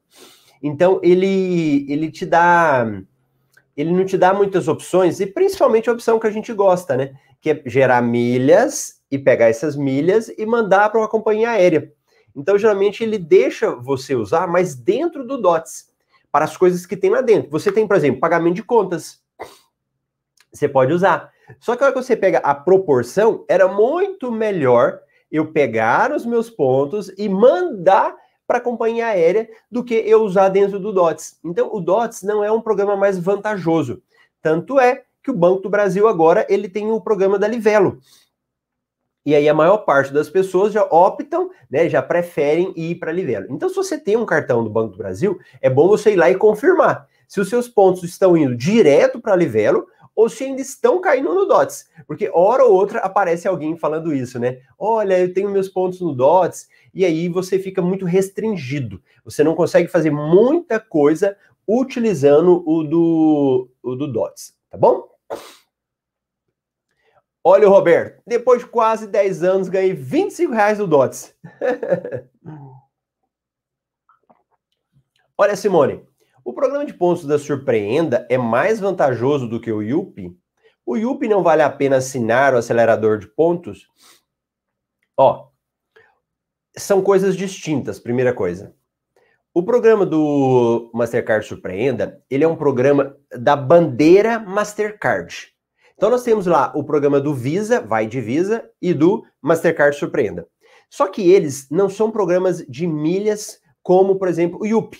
Então 0.62 0.98
ele 1.02 1.84
ele 1.92 2.10
te 2.10 2.24
dá 2.24 2.86
ele 3.76 3.92
não 3.92 4.04
te 4.04 4.18
dá 4.18 4.34
muitas 4.34 4.68
opções 4.68 5.20
e 5.20 5.26
principalmente 5.26 5.88
a 5.88 5.92
opção 5.92 6.18
que 6.18 6.26
a 6.26 6.30
gente 6.30 6.52
gosta, 6.52 6.96
né? 6.96 7.14
Que 7.40 7.50
é 7.50 7.62
gerar 7.66 8.02
milhas 8.02 9.00
e 9.10 9.18
pegar 9.18 9.48
essas 9.48 9.76
milhas 9.76 10.28
e 10.36 10.44
mandar 10.44 10.90
para 10.90 11.00
uma 11.00 11.08
companhia 11.08 11.50
aérea. 11.50 11.92
Então, 12.34 12.56
geralmente, 12.56 13.02
ele 13.02 13.18
deixa 13.18 13.74
você 13.74 14.14
usar, 14.14 14.46
mas 14.46 14.74
dentro 14.74 15.26
do 15.26 15.36
DOTS, 15.36 15.90
para 16.30 16.46
as 16.46 16.56
coisas 16.56 16.86
que 16.86 16.96
tem 16.96 17.10
lá 17.10 17.20
dentro. 17.20 17.50
Você 17.50 17.70
tem, 17.70 17.86
por 17.86 17.96
exemplo, 17.96 18.20
pagamento 18.20 18.56
de 18.56 18.62
contas. 18.62 19.20
Você 20.52 20.68
pode 20.68 20.92
usar. 20.92 21.30
Só 21.60 21.76
que 21.76 21.82
a 21.82 21.86
hora 21.86 21.94
que 21.94 22.02
você 22.02 22.16
pega 22.16 22.38
a 22.38 22.54
proporção, 22.54 23.44
era 23.48 23.68
muito 23.68 24.32
melhor 24.32 25.00
eu 25.30 25.52
pegar 25.52 26.12
os 26.12 26.24
meus 26.24 26.48
pontos 26.48 27.12
e 27.18 27.28
mandar 27.28 28.14
para 28.46 28.58
a 28.58 28.60
companhia 28.60 29.06
aérea 29.06 29.48
do 29.70 29.84
que 29.84 29.94
eu 29.94 30.22
usar 30.22 30.48
dentro 30.48 30.78
do 30.78 30.92
DOTS. 30.92 31.38
Então, 31.44 31.70
o 31.72 31.80
DOTS 31.80 32.22
não 32.22 32.44
é 32.44 32.50
um 32.50 32.60
programa 32.60 32.96
mais 32.96 33.18
vantajoso. 33.18 34.02
Tanto 34.40 34.78
é 34.80 35.04
que 35.22 35.30
o 35.30 35.36
Banco 35.36 35.62
do 35.62 35.70
Brasil 35.70 36.08
agora 36.08 36.46
ele 36.48 36.68
tem 36.68 36.90
o 36.90 37.00
programa 37.00 37.38
da 37.38 37.46
Livelo, 37.46 38.00
e 39.24 39.36
aí 39.36 39.48
a 39.48 39.54
maior 39.54 39.78
parte 39.78 40.12
das 40.12 40.28
pessoas 40.28 40.72
já 40.72 40.82
optam, 40.82 41.50
né, 41.70 41.88
já 41.88 42.02
preferem 42.02 42.72
ir 42.76 42.96
para 42.96 43.12
Livelo. 43.12 43.46
Então, 43.50 43.68
se 43.68 43.76
você 43.76 43.96
tem 43.96 44.16
um 44.16 44.26
cartão 44.26 44.64
do 44.64 44.70
Banco 44.70 44.92
do 44.92 44.98
Brasil, 44.98 45.38
é 45.60 45.70
bom 45.70 45.86
você 45.88 46.12
ir 46.12 46.16
lá 46.16 46.28
e 46.28 46.34
confirmar 46.34 47.06
se 47.28 47.40
os 47.40 47.48
seus 47.48 47.68
pontos 47.68 48.02
estão 48.02 48.36
indo 48.36 48.56
direto 48.56 49.20
para 49.20 49.36
Livelo 49.36 49.86
ou 50.14 50.28
se 50.28 50.44
ainda 50.44 50.60
estão 50.60 51.00
caindo 51.00 51.34
no 51.34 51.46
DOTS. 51.46 51.88
Porque 52.06 52.30
hora 52.32 52.64
ou 52.64 52.72
outra 52.72 53.00
aparece 53.00 53.48
alguém 53.48 53.76
falando 53.76 54.14
isso, 54.14 54.38
né? 54.38 54.60
Olha, 54.78 55.18
eu 55.18 55.32
tenho 55.32 55.50
meus 55.50 55.68
pontos 55.68 56.00
no 56.00 56.14
DOTS, 56.14 56.68
e 56.94 57.04
aí 57.04 57.28
você 57.28 57.58
fica 57.58 57.80
muito 57.80 58.04
restringido. 58.04 59.02
Você 59.24 59.42
não 59.42 59.54
consegue 59.54 59.88
fazer 59.88 60.10
muita 60.10 60.78
coisa 60.78 61.36
utilizando 61.66 62.62
o 62.66 62.82
do, 62.82 63.68
o 63.82 63.94
do 63.94 64.12
DOTS, 64.12 64.54
tá 64.70 64.76
bom? 64.76 65.08
Olha 67.44 67.66
o 67.66 67.70
Roberto, 67.70 68.22
depois 68.24 68.60
de 68.60 68.68
quase 68.68 69.08
10 69.08 69.42
anos, 69.42 69.68
ganhei 69.68 69.92
25 69.92 70.52
reais 70.52 70.78
do 70.78 70.86
DOTS. 70.86 71.34
Olha, 75.36 75.56
Simone, 75.56 76.06
o 76.44 76.52
programa 76.52 76.84
de 76.84 76.94
pontos 76.94 77.24
da 77.24 77.38
Surpreenda 77.38 78.26
é 78.28 78.36
mais 78.36 78.80
vantajoso 78.80 79.48
do 79.48 79.60
que 79.60 79.70
o 79.70 79.82
IUP? 79.82 80.36
O 80.84 80.96
IUP 80.96 81.28
não 81.28 81.42
vale 81.42 81.62
a 81.62 81.70
pena 81.70 81.96
assinar 81.96 82.54
o 82.54 82.56
acelerador 82.56 83.18
de 83.18 83.28
pontos? 83.28 83.86
Ó, 85.16 85.48
são 86.76 87.02
coisas 87.02 87.36
distintas, 87.36 88.00
primeira 88.00 88.32
coisa. 88.32 88.74
O 89.54 89.62
programa 89.62 90.06
do 90.06 90.90
Mastercard 90.94 91.46
Surpreenda, 91.46 92.22
ele 92.30 92.42
é 92.42 92.48
um 92.48 92.56
programa 92.56 93.16
da 93.30 93.54
bandeira 93.54 94.38
Mastercard. 94.38 95.52
Então 95.94 96.10
nós 96.10 96.24
temos 96.24 96.46
lá 96.46 96.72
o 96.74 96.82
programa 96.82 97.20
do 97.20 97.34
Visa, 97.34 97.80
vai 97.80 98.06
de 98.06 98.20
Visa, 98.20 98.68
e 98.80 98.92
do 98.92 99.22
Mastercard 99.40 99.96
Surpreenda. 99.96 100.48
Só 100.90 101.06
que 101.06 101.30
eles 101.30 101.68
não 101.70 101.88
são 101.88 102.10
programas 102.10 102.66
de 102.66 102.86
milhas 102.86 103.60
como, 103.82 104.16
por 104.16 104.26
exemplo, 104.26 104.58
o 104.60 104.66
Yup, 104.66 104.96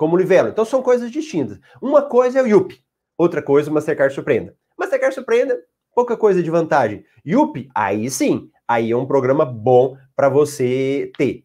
como 0.00 0.16
Livelo. 0.16 0.48
Então 0.48 0.64
são 0.64 0.80
coisas 0.80 1.10
distintas. 1.10 1.60
Uma 1.78 2.00
coisa 2.00 2.38
é 2.38 2.42
o 2.42 2.46
Yup, 2.46 2.72
outra 3.18 3.42
coisa 3.42 3.68
é 3.68 3.70
o 3.70 3.74
Mastercard 3.74 4.14
Surpreenda. 4.14 4.56
Mastercard 4.78 5.14
Surpreenda, 5.14 5.60
pouca 5.94 6.16
coisa 6.16 6.42
de 6.42 6.50
vantagem. 6.50 7.04
Yup, 7.22 7.68
aí 7.74 8.08
sim, 8.08 8.48
aí 8.66 8.92
é 8.92 8.96
um 8.96 9.04
programa 9.04 9.44
bom 9.44 9.98
para 10.16 10.30
você 10.30 11.12
ter. 11.18 11.44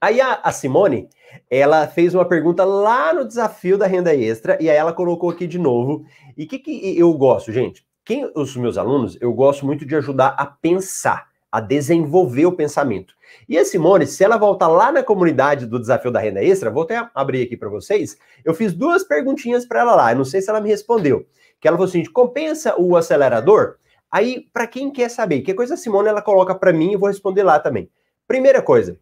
Aí 0.00 0.20
a, 0.20 0.40
a, 0.42 0.50
Simone, 0.50 1.08
ela 1.48 1.86
fez 1.86 2.16
uma 2.16 2.24
pergunta 2.24 2.64
lá 2.64 3.14
no 3.14 3.24
desafio 3.24 3.78
da 3.78 3.86
renda 3.86 4.12
extra 4.12 4.60
e 4.60 4.68
aí 4.68 4.76
ela 4.76 4.92
colocou 4.92 5.30
aqui 5.30 5.46
de 5.46 5.56
novo. 5.56 6.04
E 6.36 6.46
o 6.46 6.48
que, 6.48 6.58
que 6.58 6.98
eu 6.98 7.14
gosto, 7.14 7.52
gente? 7.52 7.86
Quem 8.04 8.28
os 8.34 8.56
meus 8.56 8.76
alunos, 8.76 9.16
eu 9.20 9.32
gosto 9.32 9.64
muito 9.64 9.86
de 9.86 9.94
ajudar 9.94 10.30
a 10.30 10.46
pensar, 10.46 11.28
a 11.56 11.60
desenvolver 11.60 12.44
o 12.44 12.52
pensamento. 12.52 13.14
E 13.48 13.56
a 13.56 13.64
Simone, 13.64 14.06
se 14.06 14.22
ela 14.22 14.36
voltar 14.36 14.68
lá 14.68 14.92
na 14.92 15.02
comunidade 15.02 15.64
do 15.64 15.80
desafio 15.80 16.10
da 16.10 16.20
renda 16.20 16.44
extra, 16.44 16.70
vou 16.70 16.82
até 16.82 17.08
abrir 17.14 17.42
aqui 17.42 17.56
para 17.56 17.70
vocês. 17.70 18.18
Eu 18.44 18.52
fiz 18.52 18.74
duas 18.74 19.02
perguntinhas 19.02 19.64
para 19.64 19.80
ela 19.80 19.94
lá, 19.94 20.12
eu 20.12 20.18
não 20.18 20.24
sei 20.26 20.42
se 20.42 20.50
ela 20.50 20.60
me 20.60 20.68
respondeu. 20.68 21.26
Que 21.58 21.66
ela 21.66 21.78
falou 21.78 21.88
assim: 21.88 22.04
compensa 22.04 22.78
o 22.78 22.94
acelerador? 22.94 23.76
Aí, 24.12 24.50
para 24.52 24.66
quem 24.66 24.92
quer 24.92 25.08
saber, 25.08 25.40
que 25.40 25.54
coisa 25.54 25.72
a 25.72 25.76
Simone 25.78 26.10
ela 26.10 26.20
coloca 26.20 26.54
para 26.54 26.74
mim, 26.74 26.92
eu 26.92 26.98
vou 26.98 27.08
responder 27.08 27.42
lá 27.42 27.58
também. 27.58 27.90
Primeira 28.28 28.60
coisa, 28.60 28.98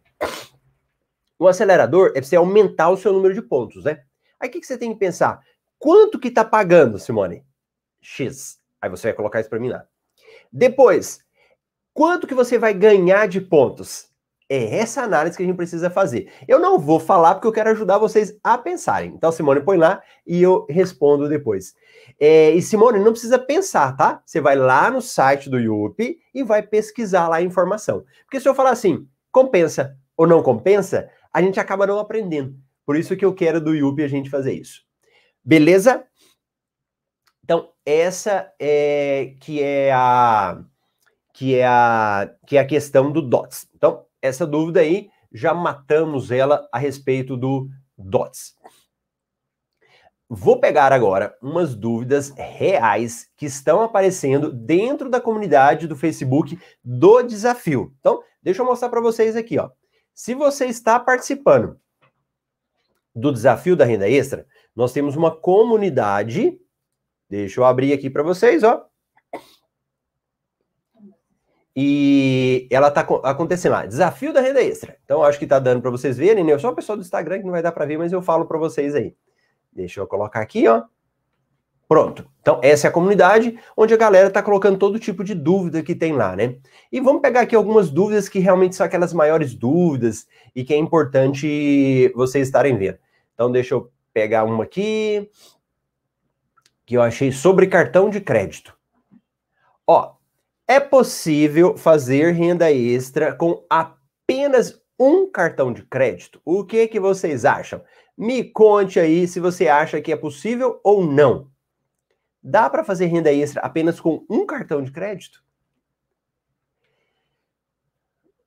o 1.37 1.49
acelerador 1.49 2.13
é 2.15 2.21
você 2.21 2.37
aumentar 2.37 2.89
o 2.89 2.95
seu 2.95 3.11
número 3.11 3.33
de 3.33 3.41
pontos, 3.41 3.83
né? 3.83 4.01
Aí 4.39 4.47
o 4.47 4.51
que, 4.51 4.61
que 4.61 4.65
você 4.65 4.77
tem 4.77 4.93
que 4.93 4.99
pensar? 4.99 5.41
Quanto 5.77 6.17
que 6.17 6.31
tá 6.31 6.45
pagando, 6.45 6.97
Simone? 6.99 7.45
X. 8.01 8.59
Aí 8.81 8.89
você 8.89 9.09
vai 9.09 9.13
colocar 9.13 9.41
isso 9.41 9.49
para 9.49 9.59
mim 9.59 9.67
lá. 9.67 9.83
Depois, 10.53 11.24
quanto 11.95 12.27
que 12.27 12.35
você 12.35 12.59
vai 12.59 12.73
ganhar 12.73 13.25
de 13.27 13.39
pontos? 13.39 14.13
É 14.47 14.77
essa 14.77 15.01
análise 15.01 15.35
que 15.35 15.41
a 15.41 15.45
gente 15.45 15.55
precisa 15.55 15.89
fazer. 15.89 16.31
Eu 16.47 16.59
não 16.59 16.77
vou 16.77 16.99
falar 16.99 17.33
porque 17.33 17.47
eu 17.47 17.51
quero 17.51 17.71
ajudar 17.71 17.97
vocês 17.97 18.37
a 18.43 18.55
pensarem. 18.57 19.13
Então, 19.15 19.31
Simone, 19.31 19.61
põe 19.61 19.77
lá 19.77 20.03
e 20.27 20.39
eu 20.43 20.67
respondo 20.69 21.27
depois. 21.27 21.73
É, 22.19 22.51
e 22.51 22.61
Simone, 22.61 22.99
não 22.99 23.11
precisa 23.11 23.39
pensar, 23.39 23.95
tá? 23.95 24.21
Você 24.23 24.39
vai 24.39 24.55
lá 24.55 24.91
no 24.91 25.01
site 25.01 25.49
do 25.49 25.59
IUP 25.59 26.19
e 26.31 26.43
vai 26.43 26.61
pesquisar 26.61 27.27
lá 27.27 27.37
a 27.37 27.41
informação. 27.41 28.05
Porque 28.25 28.39
se 28.39 28.47
eu 28.47 28.53
falar 28.53 28.71
assim, 28.71 29.07
compensa 29.31 29.97
ou 30.15 30.27
não 30.27 30.43
compensa, 30.43 31.09
a 31.33 31.41
gente 31.41 31.59
acaba 31.59 31.87
não 31.87 31.97
aprendendo. 31.97 32.55
Por 32.85 32.95
isso 32.95 33.15
que 33.15 33.25
eu 33.25 33.33
quero 33.33 33.59
do 33.59 33.73
Yupi 33.73 34.03
a 34.03 34.07
gente 34.07 34.29
fazer 34.29 34.53
isso. 34.53 34.83
Beleza? 35.43 36.05
Então, 37.43 37.71
essa 37.83 38.53
é 38.59 39.35
que 39.39 39.61
é 39.61 39.91
a 39.91 40.63
que 41.35 41.53
é 41.53 41.67
a 41.67 42.33
que 42.47 42.55
é 42.55 42.61
a 42.61 42.65
questão 42.65 43.11
do 43.11 43.21
DOTS. 43.21 43.69
Então, 43.75 44.05
essa 44.21 44.47
dúvida 44.47 44.79
aí 44.79 45.09
já 45.33 45.53
matamos 45.53 46.31
ela 46.31 46.65
a 46.71 46.79
respeito 46.79 47.35
do 47.35 47.67
DOTS. 47.97 48.55
Vou 50.29 50.61
pegar 50.61 50.93
agora 50.93 51.37
umas 51.41 51.75
dúvidas 51.75 52.29
reais 52.29 53.29
que 53.35 53.45
estão 53.45 53.81
aparecendo 53.81 54.51
dentro 54.51 55.09
da 55.09 55.19
comunidade 55.19 55.87
do 55.87 55.95
Facebook 55.95 56.57
do 56.81 57.21
desafio. 57.21 57.93
Então, 57.99 58.23
deixa 58.41 58.61
eu 58.61 58.65
mostrar 58.65 58.89
para 58.89 59.01
vocês 59.01 59.35
aqui, 59.35 59.59
ó. 59.59 59.69
Se 60.13 60.33
você 60.33 60.67
está 60.67 60.97
participando 60.99 61.77
do 63.13 63.31
desafio 63.31 63.75
da 63.75 63.83
renda 63.83 64.09
extra, 64.09 64.47
nós 64.73 64.93
temos 64.93 65.17
uma 65.17 65.35
comunidade. 65.35 66.57
Deixa 67.29 67.59
eu 67.59 67.65
abrir 67.65 67.91
aqui 67.91 68.09
para 68.09 68.23
vocês, 68.23 68.63
ó. 68.63 68.87
E 71.75 72.67
ela 72.71 72.87
está 72.87 73.01
acontecendo 73.01 73.73
lá, 73.73 73.85
desafio 73.85 74.31
da 74.31 74.39
renda 74.39 74.61
extra. 74.61 74.97
Então, 75.03 75.23
acho 75.23 75.37
que 75.37 75.43
está 75.43 75.59
dando 75.59 75.81
para 75.81 75.91
vocês 75.91 76.17
verem, 76.17 76.43
né? 76.43 76.57
Sou 76.57 76.71
o 76.71 76.75
pessoal 76.75 76.97
do 76.97 77.01
Instagram 77.01 77.39
que 77.39 77.43
não 77.43 77.51
vai 77.51 77.61
dar 77.61 77.73
para 77.73 77.85
ver, 77.85 77.97
mas 77.97 78.13
eu 78.13 78.21
falo 78.21 78.45
para 78.45 78.57
vocês 78.57 78.95
aí. 78.95 79.13
Deixa 79.73 79.99
eu 79.99 80.07
colocar 80.07 80.39
aqui, 80.39 80.67
ó. 80.67 80.83
Pronto. 81.87 82.25
Então, 82.41 82.59
essa 82.63 82.87
é 82.87 82.89
a 82.89 82.93
comunidade 82.93 83.59
onde 83.75 83.93
a 83.93 83.97
galera 83.97 84.29
está 84.29 84.41
colocando 84.41 84.79
todo 84.79 84.97
tipo 84.97 85.23
de 85.23 85.35
dúvida 85.35 85.83
que 85.83 85.93
tem 85.93 86.13
lá, 86.13 86.35
né? 86.35 86.55
E 86.91 87.01
vamos 87.01 87.21
pegar 87.21 87.41
aqui 87.41 87.55
algumas 87.55 87.91
dúvidas 87.91 88.29
que 88.29 88.39
realmente 88.39 88.75
são 88.75 88.85
aquelas 88.85 89.13
maiores 89.13 89.53
dúvidas 89.53 90.25
e 90.55 90.63
que 90.63 90.73
é 90.73 90.77
importante 90.77 92.11
vocês 92.15 92.47
estarem 92.47 92.77
vendo. 92.77 92.97
Então, 93.33 93.51
deixa 93.51 93.75
eu 93.75 93.91
pegar 94.13 94.45
uma 94.45 94.63
aqui 94.63 95.29
que 96.85 96.95
eu 96.95 97.01
achei 97.01 97.31
sobre 97.31 97.67
cartão 97.67 98.09
de 98.09 98.21
crédito. 98.21 98.75
Ó, 99.85 100.14
é 100.67 100.79
possível 100.79 101.77
fazer 101.77 102.31
renda 102.31 102.71
extra 102.71 103.35
com 103.35 103.65
apenas 103.69 104.81
um 104.99 105.29
cartão 105.29 105.71
de 105.71 105.83
crédito? 105.83 106.41
O 106.43 106.63
que 106.65 106.87
que 106.87 106.99
vocês 106.99 107.45
acham? 107.45 107.83
Me 108.17 108.43
conte 108.43 108.99
aí 108.99 109.27
se 109.27 109.39
você 109.39 109.67
acha 109.67 110.01
que 110.01 110.11
é 110.11 110.15
possível 110.15 110.79
ou 110.83 111.05
não. 111.05 111.51
Dá 112.41 112.69
para 112.69 112.83
fazer 112.83 113.07
renda 113.07 113.31
extra 113.31 113.61
apenas 113.61 113.99
com 113.99 114.25
um 114.29 114.45
cartão 114.45 114.81
de 114.81 114.91
crédito? 114.91 115.43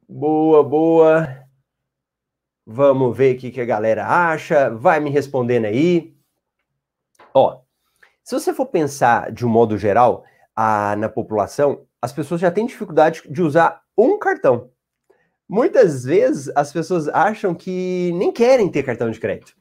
Boa, 0.08 0.62
boa. 0.62 1.46
Vamos 2.64 3.16
ver 3.16 3.36
o 3.36 3.38
que, 3.38 3.50
que 3.50 3.60
a 3.60 3.66
galera 3.66 4.06
acha. 4.06 4.70
Vai 4.70 5.00
me 5.00 5.10
respondendo 5.10 5.66
aí. 5.66 6.16
Ó, 7.34 7.60
se 8.22 8.34
você 8.34 8.54
for 8.54 8.66
pensar 8.66 9.32
de 9.32 9.44
um 9.44 9.48
modo 9.48 9.76
geral 9.76 10.24
a, 10.54 10.96
na 10.96 11.08
população, 11.08 11.87
as 12.00 12.12
pessoas 12.12 12.40
já 12.40 12.50
têm 12.50 12.66
dificuldade 12.66 13.22
de 13.28 13.42
usar 13.42 13.82
um 13.96 14.18
cartão. 14.18 14.70
Muitas 15.48 16.04
vezes 16.04 16.52
as 16.54 16.72
pessoas 16.72 17.08
acham 17.08 17.54
que 17.54 18.12
nem 18.14 18.30
querem 18.30 18.70
ter 18.70 18.82
cartão 18.82 19.10
de 19.10 19.18
crédito. 19.18 19.56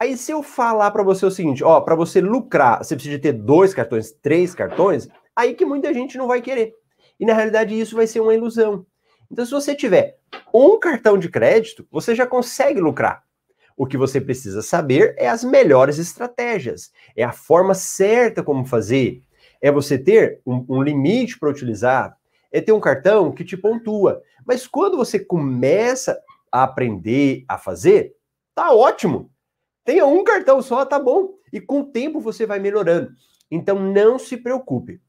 Aí 0.00 0.16
se 0.16 0.30
eu 0.30 0.42
falar 0.42 0.90
para 0.90 1.02
você 1.02 1.26
o 1.26 1.30
seguinte, 1.30 1.64
ó, 1.64 1.80
para 1.80 1.94
você 1.94 2.20
lucrar, 2.20 2.78
você 2.78 2.94
precisa 2.94 3.18
ter 3.18 3.32
dois 3.32 3.74
cartões, 3.74 4.12
três 4.12 4.54
cartões, 4.54 5.08
aí 5.34 5.54
que 5.54 5.64
muita 5.64 5.92
gente 5.92 6.18
não 6.18 6.26
vai 6.26 6.40
querer. 6.40 6.72
E 7.18 7.26
na 7.26 7.34
realidade 7.34 7.78
isso 7.78 7.96
vai 7.96 8.06
ser 8.06 8.20
uma 8.20 8.34
ilusão. 8.34 8.86
Então 9.30 9.44
se 9.44 9.50
você 9.50 9.74
tiver 9.74 10.18
um 10.52 10.78
cartão 10.78 11.18
de 11.18 11.28
crédito, 11.28 11.86
você 11.90 12.14
já 12.14 12.26
consegue 12.26 12.80
lucrar. 12.80 13.24
O 13.76 13.86
que 13.86 13.96
você 13.96 14.20
precisa 14.20 14.60
saber 14.60 15.14
é 15.16 15.28
as 15.28 15.44
melhores 15.44 15.98
estratégias, 15.98 16.90
é 17.16 17.22
a 17.22 17.32
forma 17.32 17.74
certa 17.74 18.42
como 18.42 18.64
fazer, 18.64 19.22
é 19.60 19.70
você 19.70 19.98
ter 19.98 20.40
um, 20.46 20.64
um 20.68 20.82
limite 20.82 21.38
para 21.38 21.50
utilizar, 21.50 22.16
é 22.50 22.60
ter 22.60 22.72
um 22.72 22.80
cartão 22.80 23.32
que 23.32 23.44
te 23.44 23.56
pontua. 23.56 24.22
Mas 24.46 24.66
quando 24.66 24.96
você 24.96 25.18
começa 25.18 26.18
a 26.50 26.62
aprender 26.62 27.44
a 27.48 27.58
fazer, 27.58 28.14
tá 28.54 28.72
ótimo. 28.72 29.30
Tenha 29.84 30.06
um 30.06 30.24
cartão 30.24 30.62
só, 30.62 30.84
tá 30.84 30.98
bom. 30.98 31.34
E 31.52 31.60
com 31.60 31.80
o 31.80 31.84
tempo 31.84 32.20
você 32.20 32.46
vai 32.46 32.58
melhorando. 32.58 33.10
Então 33.50 33.78
não 33.78 34.18
se 34.18 34.36
preocupe. 34.36 35.00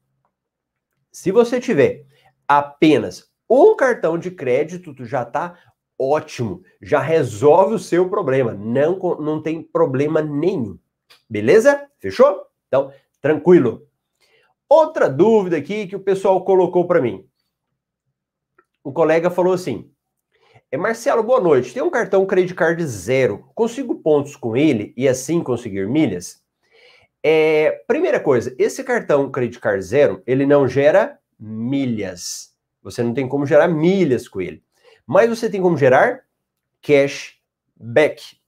Se 1.12 1.30
você 1.30 1.60
tiver 1.60 2.06
apenas 2.46 3.30
um 3.48 3.74
cartão 3.74 4.16
de 4.16 4.30
crédito, 4.30 4.94
tu 4.94 5.04
já 5.04 5.24
tá 5.24 5.58
ótimo. 5.98 6.62
Já 6.80 7.00
resolve 7.00 7.74
o 7.74 7.78
seu 7.78 8.08
problema. 8.08 8.54
Não, 8.54 8.98
não 9.20 9.42
tem 9.42 9.62
problema 9.62 10.22
nenhum. 10.22 10.78
Beleza? 11.28 11.86
Fechou? 11.98 12.46
Então, 12.68 12.92
tranquilo. 13.20 13.86
Outra 14.72 15.10
dúvida 15.10 15.56
aqui 15.56 15.88
que 15.88 15.96
o 15.96 16.00
pessoal 16.00 16.44
colocou 16.44 16.86
para 16.86 17.00
mim. 17.00 17.26
O 18.84 18.92
colega 18.92 19.28
falou 19.28 19.52
assim: 19.52 19.90
é, 20.70 20.76
Marcelo, 20.76 21.24
boa 21.24 21.40
noite. 21.40 21.74
Tem 21.74 21.82
um 21.82 21.90
cartão 21.90 22.24
Credit 22.24 22.54
Card 22.54 22.86
zero. 22.86 23.50
Consigo 23.52 23.96
pontos 23.96 24.36
com 24.36 24.56
ele 24.56 24.94
e 24.96 25.08
assim 25.08 25.42
conseguir 25.42 25.88
milhas? 25.88 26.40
É, 27.20 27.82
primeira 27.88 28.20
coisa, 28.20 28.54
esse 28.60 28.84
cartão 28.84 29.28
Credit 29.28 29.58
Card 29.58 29.82
zero, 29.82 30.22
ele 30.24 30.46
não 30.46 30.68
gera 30.68 31.18
milhas. 31.36 32.54
Você 32.80 33.02
não 33.02 33.12
tem 33.12 33.28
como 33.28 33.44
gerar 33.44 33.66
milhas 33.66 34.28
com 34.28 34.40
ele. 34.40 34.62
Mas 35.04 35.28
você 35.28 35.50
tem 35.50 35.60
como 35.60 35.76
gerar 35.76 36.20
cashback. 36.80 38.38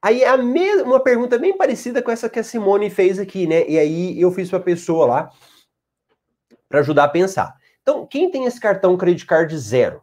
Aí 0.00 0.24
a 0.24 0.36
mesma, 0.36 0.84
uma 0.84 1.00
pergunta 1.00 1.36
bem 1.38 1.56
parecida 1.56 2.00
com 2.00 2.12
essa 2.12 2.30
que 2.30 2.38
a 2.38 2.44
Simone 2.44 2.88
fez 2.88 3.18
aqui, 3.18 3.48
né? 3.48 3.68
E 3.68 3.76
aí 3.76 4.20
eu 4.20 4.30
fiz 4.30 4.48
para 4.48 4.60
a 4.60 4.62
pessoa 4.62 5.06
lá 5.06 5.30
para 6.72 6.80
ajudar 6.80 7.04
a 7.04 7.08
pensar. 7.08 7.54
Então, 7.82 8.06
quem 8.06 8.30
tem 8.30 8.46
esse 8.46 8.58
cartão 8.58 8.96
Credit 8.96 9.26
Card 9.26 9.58
zero? 9.58 10.02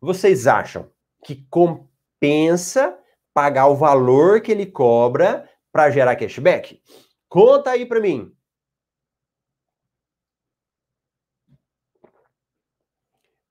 vocês 0.00 0.48
acham 0.48 0.90
que 1.24 1.46
compensa 1.48 2.98
pagar 3.32 3.68
o 3.68 3.76
valor 3.76 4.40
que 4.40 4.50
ele 4.50 4.66
cobra 4.66 5.48
para 5.70 5.88
gerar 5.88 6.16
cashback? 6.16 6.82
Conta 7.28 7.70
aí 7.70 7.86
para 7.86 8.00
mim. 8.00 8.34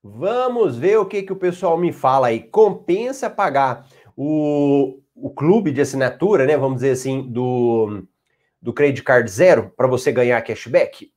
Vamos 0.04 0.76
ver 0.76 0.97
o 0.97 1.06
que, 1.06 1.24
que 1.24 1.32
o 1.32 1.38
pessoal 1.38 1.78
me 1.78 1.93
fala 1.93 2.28
aí. 2.28 2.43
Compensa 2.43 3.30
pagar 3.30 3.88
o, 4.17 5.00
o 5.15 5.30
clube 5.30 5.71
de 5.71 5.80
assinatura, 5.80 6.45
né? 6.45 6.58
Vamos 6.58 6.82
dizer 6.82 6.91
assim, 6.91 7.32
do, 7.32 8.06
do 8.62 8.74
Credit 8.74 9.02
Card 9.02 9.32
Zero 9.32 9.69
para 9.78 9.88
você 9.88 10.12
ganhar 10.12 10.41
cashback? 10.41 11.13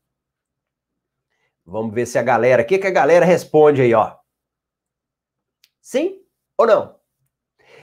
Vamos 1.64 1.94
ver 1.94 2.06
se 2.06 2.18
a 2.18 2.22
galera. 2.22 2.62
O 2.62 2.66
que, 2.66 2.78
que 2.78 2.86
a 2.86 2.90
galera 2.90 3.24
responde 3.24 3.80
aí, 3.82 3.94
ó? 3.94 4.14
Sim 5.80 6.20
ou 6.58 6.66
não? 6.66 6.96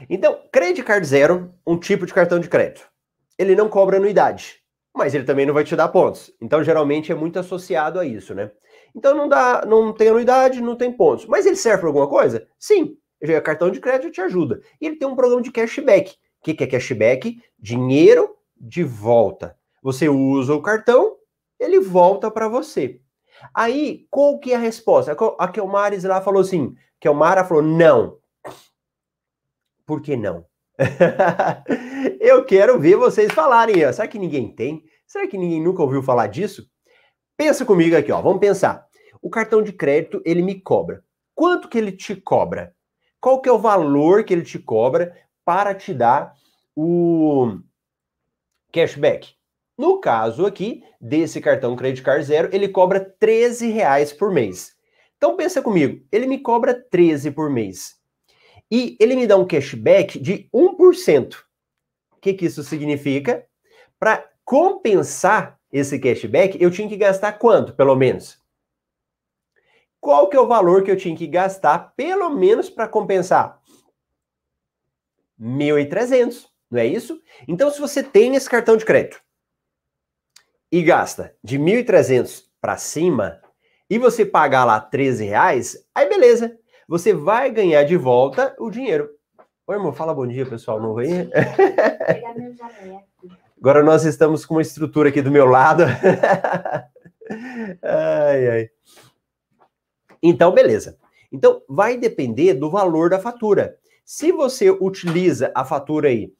Então, 0.10 0.42
Credit 0.52 0.84
Card 0.84 1.06
Zero, 1.06 1.54
um 1.66 1.78
tipo 1.78 2.06
de 2.06 2.14
cartão 2.14 2.40
de 2.40 2.50
crédito. 2.50 2.90
Ele 3.38 3.56
não 3.56 3.70
cobra 3.70 3.98
anuidade, 3.98 4.62
mas 4.96 5.14
ele 5.14 5.24
também 5.24 5.46
não 5.46 5.54
vai 5.54 5.64
te 5.64 5.76
dar 5.76 5.90
pontos. 5.90 6.34
Então, 6.42 6.64
geralmente 6.64 7.12
é 7.12 7.16
muito 7.16 7.38
associado 7.38 8.00
a 8.00 8.06
isso, 8.06 8.34
né? 8.34 8.52
Então 8.96 9.16
não 9.16 9.28
dá, 9.28 9.66
não 9.66 9.94
tem 9.94 10.10
anuidade, 10.10 10.62
não 10.62 10.76
tem 10.76 10.92
pontos. 10.92 11.26
Mas 11.26 11.46
ele 11.46 11.56
serve 11.56 11.80
para 11.80 11.90
alguma 11.90 12.10
coisa? 12.10 12.48
Sim. 12.60 12.98
O 13.22 13.42
cartão 13.42 13.70
de 13.70 13.80
crédito 13.80 14.12
te 14.12 14.22
ajuda. 14.22 14.62
E 14.80 14.88
ele 14.88 14.96
tem 14.96 15.08
um 15.08 15.16
programa 15.16 15.42
de 15.42 15.52
cashback. 15.52 16.12
O 16.40 16.44
que 16.44 16.64
é 16.64 16.68
cashback? 16.68 17.40
Dinheiro 17.60 18.36
de 18.60 18.84
volta. 18.84 19.56
Você 19.84 20.10
usa 20.10 20.54
o 20.54 20.62
cartão, 20.62 21.18
ele 21.60 21.80
volta 21.80 22.32
para 22.32 22.48
você. 22.48 23.00
Aí, 23.54 24.08
qual 24.10 24.40
que 24.40 24.54
é 24.54 24.56
a 24.56 24.60
resposta? 24.60 25.16
A 25.40 25.48
Kelmares 25.48 26.04
lá 26.04 26.22
falou 26.22 26.42
assim: 26.42 26.76
que 27.00 27.10
o 27.10 27.14
Mara 27.14 27.44
falou: 27.44 27.64
não. 27.64 28.18
Por 29.86 30.02
que 30.02 30.16
não? 30.16 30.46
Eu 32.20 32.46
quero 32.46 32.80
ver 32.80 32.96
vocês 32.96 33.32
falarem. 33.34 33.76
Será 33.92 34.08
que 34.08 34.20
ninguém 34.20 34.54
tem? 34.54 34.84
Será 35.06 35.28
que 35.28 35.38
ninguém 35.38 35.62
nunca 35.62 35.82
ouviu 35.82 36.02
falar 36.02 36.28
disso? 36.28 36.66
Pensa 37.36 37.66
comigo 37.66 37.98
aqui, 37.98 38.12
ó. 38.12 38.22
Vamos 38.22 38.40
pensar. 38.40 38.86
O 39.22 39.30
cartão 39.30 39.62
de 39.62 39.74
crédito, 39.74 40.22
ele 40.24 40.42
me 40.42 40.62
cobra. 40.62 41.04
Quanto 41.36 41.68
que 41.68 41.78
ele 41.78 41.92
te 41.92 42.16
cobra? 42.16 42.74
Qual 43.20 43.42
que 43.42 43.50
é 43.50 43.52
o 43.52 43.60
valor 43.60 44.24
que 44.24 44.34
ele 44.34 44.44
te 44.44 44.58
cobra 44.58 45.16
para 45.44 45.76
te 45.76 45.94
dar 45.94 46.34
o 46.76 47.60
cashback? 48.72 49.36
No 49.78 50.00
caso 50.00 50.46
aqui, 50.46 50.84
desse 51.00 51.42
cartão 51.42 51.76
Credit 51.76 52.04
Card 52.04 52.24
Zero, 52.24 52.50
ele 52.52 52.68
cobra 52.68 53.00
13 53.00 53.70
reais 53.70 54.14
por 54.14 54.32
mês. 54.32 54.76
Então 55.18 55.36
pensa 55.36 55.62
comigo, 55.62 56.06
ele 56.12 56.28
me 56.28 56.40
cobra 56.40 56.74
13 56.74 57.32
por 57.32 57.50
mês. 57.50 57.96
E 58.70 58.98
ele 59.00 59.16
me 59.16 59.28
dá 59.28 59.38
um 59.38 59.46
cashback 59.46 60.20
de 60.20 60.50
1%. 60.54 61.36
O 62.12 62.20
que, 62.22 62.34
que 62.34 62.46
isso 62.46 62.64
significa? 62.64 63.46
Para 64.00 64.30
compensar 64.46 65.60
esse 65.72 66.00
cashback, 66.00 66.62
eu 66.62 66.70
tinha 66.70 66.88
que 66.88 66.98
gastar 66.98 67.34
quanto, 67.34 67.74
pelo 67.74 67.96
menos? 67.96 68.40
Qual 70.00 70.28
que 70.30 70.36
é 70.36 70.40
o 70.40 70.48
valor 70.48 70.84
que 70.84 70.92
eu 70.92 70.98
tinha 70.98 71.16
que 71.16 71.28
gastar, 71.28 71.94
pelo 71.96 72.30
menos, 72.30 72.70
para 72.70 72.88
compensar? 72.88 73.62
1.300, 75.40 76.48
não 76.70 76.80
é 76.80 76.86
isso? 76.86 77.22
Então, 77.48 77.70
se 77.72 77.80
você 77.80 78.04
tem 78.04 78.36
esse 78.36 78.50
cartão 78.50 78.78
de 78.78 78.86
crédito 78.86 79.22
e 80.72 80.82
gasta 80.82 81.36
de 81.44 81.60
1.300 81.60 82.44
para 82.62 82.78
cima, 82.78 83.42
e 83.90 83.98
você 84.00 84.26
pagar 84.26 84.64
lá 84.64 84.80
13 84.80 85.26
reais, 85.26 85.86
aí 85.94 86.08
beleza. 86.08 86.58
Você 86.88 87.14
vai 87.14 87.52
ganhar 87.52 87.84
de 87.84 87.98
volta 87.98 88.56
o 88.58 88.70
dinheiro. 88.70 89.10
Oi, 89.68 89.76
irmão, 89.76 89.92
fala 89.92 90.14
bom 90.14 90.26
dia, 90.26 90.46
pessoal 90.46 90.80
novo 90.80 91.00
aí. 91.00 91.30
Agora 93.58 93.84
nós 93.84 94.06
estamos 94.06 94.46
com 94.46 94.56
uma 94.56 94.62
estrutura 94.62 95.10
aqui 95.10 95.22
do 95.22 95.32
meu 95.32 95.46
lado. 95.46 95.84
ai, 97.84 98.50
ai. 98.50 98.70
Então, 100.24 100.54
beleza. 100.54 100.98
Então, 101.32 101.62
vai 101.68 101.98
depender 101.98 102.54
do 102.54 102.70
valor 102.70 103.10
da 103.10 103.20
fatura. 103.20 103.78
Se 104.06 104.32
você 104.32 104.70
utiliza 104.70 105.52
a 105.56 105.64
fatura 105.64 106.10
aí 106.10 106.34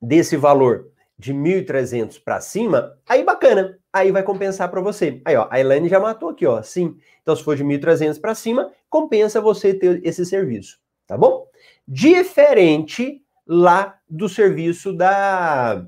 desse 0.00 0.36
valor 0.36 0.90
de 1.18 1.34
1.300 1.34 2.22
para 2.22 2.40
cima, 2.40 2.96
aí 3.06 3.24
bacana. 3.24 3.78
aí 3.92 4.12
vai 4.12 4.22
compensar 4.22 4.70
para 4.70 4.80
você. 4.80 5.20
Aí, 5.24 5.36
ó, 5.36 5.48
a 5.50 5.58
Elaine 5.58 5.88
já 5.88 5.98
matou 5.98 6.28
aqui, 6.28 6.46
ó, 6.46 6.62
sim. 6.62 6.96
Então, 7.22 7.34
se 7.34 7.42
for 7.42 7.56
de 7.56 7.64
1.300 7.64 8.20
para 8.20 8.34
cima, 8.34 8.72
compensa 8.88 9.40
você 9.40 9.74
ter 9.74 10.00
esse 10.06 10.24
serviço, 10.24 10.78
tá 11.06 11.16
bom? 11.16 11.46
Diferente 11.86 13.22
lá 13.46 13.98
do 14.08 14.28
serviço 14.28 14.92
da 14.92 15.84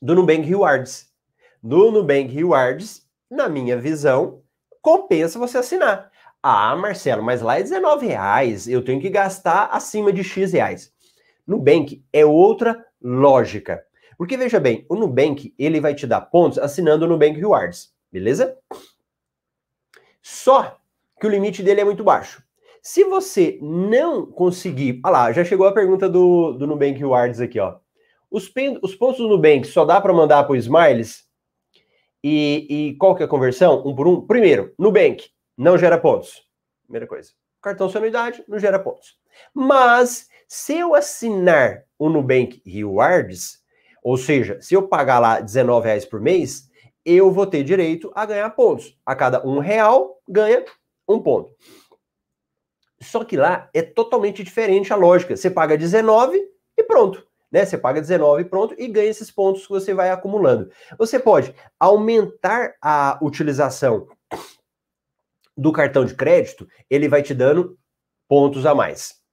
do 0.00 0.14
Nubank 0.14 0.42
Rewards. 0.42 1.08
No 1.62 1.90
Nubank 1.90 2.32
Rewards, 2.32 3.02
na 3.30 3.48
minha 3.48 3.76
visão, 3.78 4.42
compensa 4.80 5.38
você 5.38 5.58
assinar. 5.58 6.10
Ah, 6.42 6.76
Marcelo, 6.76 7.22
mas 7.22 7.40
lá 7.40 7.58
é 7.58 7.62
19 7.62 8.06
reais, 8.06 8.68
eu 8.68 8.84
tenho 8.84 9.00
que 9.00 9.08
gastar 9.08 9.70
acima 9.72 10.12
de 10.12 10.22
X 10.22 10.52
reais. 10.52 10.92
Nubank 11.46 12.04
é 12.12 12.24
outra 12.24 12.84
lógica. 13.04 13.84
Porque 14.16 14.36
veja 14.36 14.58
bem, 14.58 14.86
o 14.88 14.96
Nubank, 14.96 15.54
ele 15.58 15.80
vai 15.80 15.94
te 15.94 16.06
dar 16.06 16.22
pontos 16.22 16.58
assinando 16.58 17.04
o 17.04 17.08
Nubank 17.08 17.38
Rewards, 17.38 17.92
beleza? 18.10 18.56
Só 20.22 20.78
que 21.20 21.26
o 21.26 21.30
limite 21.30 21.62
dele 21.62 21.82
é 21.82 21.84
muito 21.84 22.02
baixo. 22.02 22.42
Se 22.82 23.04
você 23.04 23.58
não 23.62 24.26
conseguir. 24.26 25.00
Olha 25.04 25.12
lá, 25.12 25.32
já 25.32 25.44
chegou 25.44 25.66
a 25.66 25.72
pergunta 25.72 26.08
do, 26.08 26.52
do 26.52 26.66
Nubank 26.66 26.98
Rewards 26.98 27.40
aqui, 27.40 27.60
ó. 27.60 27.76
Os, 28.30 28.50
os 28.82 28.94
pontos 28.94 29.18
do 29.18 29.28
Nubank 29.28 29.66
só 29.66 29.84
dá 29.84 30.00
para 30.00 30.12
mandar 30.12 30.44
para 30.44 30.52
o 30.52 30.56
Smiles? 30.56 31.24
E, 32.22 32.66
e 32.68 32.94
qual 32.96 33.14
que 33.14 33.22
é 33.22 33.26
a 33.26 33.28
conversão? 33.28 33.82
Um 33.86 33.94
por 33.94 34.08
um? 34.08 34.26
Primeiro, 34.26 34.72
Nubank 34.78 35.28
não 35.56 35.76
gera 35.76 35.98
pontos. 35.98 36.42
Primeira 36.84 37.06
coisa. 37.06 37.32
Cartão 37.60 37.90
anuidade 37.94 38.44
não 38.46 38.58
gera 38.58 38.78
pontos. 38.78 39.18
Mas 39.54 40.28
se 40.46 40.78
eu 40.78 40.94
assinar 40.94 41.84
o 42.04 42.10
Nubank 42.10 42.60
Rewards, 42.66 43.62
ou 44.02 44.18
seja, 44.18 44.60
se 44.60 44.74
eu 44.74 44.86
pagar 44.86 45.18
lá 45.18 45.36
R$19,00 45.36 46.06
por 46.06 46.20
mês, 46.20 46.68
eu 47.02 47.32
vou 47.32 47.46
ter 47.46 47.64
direito 47.64 48.12
a 48.14 48.26
ganhar 48.26 48.50
pontos. 48.50 48.94
A 49.06 49.16
cada 49.16 49.42
um 49.46 49.58
real, 49.58 50.20
ganha 50.28 50.62
um 51.08 51.18
ponto. 51.18 51.50
Só 53.00 53.24
que 53.24 53.38
lá 53.38 53.70
é 53.72 53.80
totalmente 53.80 54.44
diferente 54.44 54.92
a 54.92 54.96
lógica. 54.96 55.34
Você 55.34 55.50
paga 55.50 55.78
19 55.78 56.38
e 56.76 56.82
pronto. 56.82 57.26
Né? 57.50 57.64
Você 57.64 57.78
paga 57.78 58.02
19 58.02 58.42
e 58.42 58.44
pronto 58.44 58.74
e 58.76 58.86
ganha 58.86 59.08
esses 59.08 59.30
pontos 59.30 59.62
que 59.62 59.72
você 59.72 59.94
vai 59.94 60.10
acumulando. 60.10 60.70
Você 60.98 61.18
pode 61.18 61.54
aumentar 61.80 62.74
a 62.82 63.18
utilização 63.22 64.06
do 65.56 65.72
cartão 65.72 66.04
de 66.04 66.14
crédito, 66.14 66.68
ele 66.90 67.08
vai 67.08 67.22
te 67.22 67.32
dando 67.32 67.78
pontos 68.28 68.66
a 68.66 68.74
mais. 68.74 69.23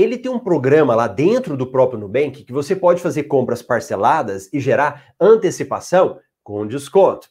Ele 0.00 0.16
tem 0.16 0.32
um 0.32 0.38
programa 0.38 0.94
lá 0.94 1.06
dentro 1.06 1.58
do 1.58 1.66
próprio 1.66 2.00
Nubank 2.00 2.42
que 2.42 2.52
você 2.54 2.74
pode 2.74 3.02
fazer 3.02 3.24
compras 3.24 3.60
parceladas 3.60 4.48
e 4.50 4.58
gerar 4.58 5.12
antecipação 5.20 6.18
com 6.42 6.66
desconto. 6.66 7.28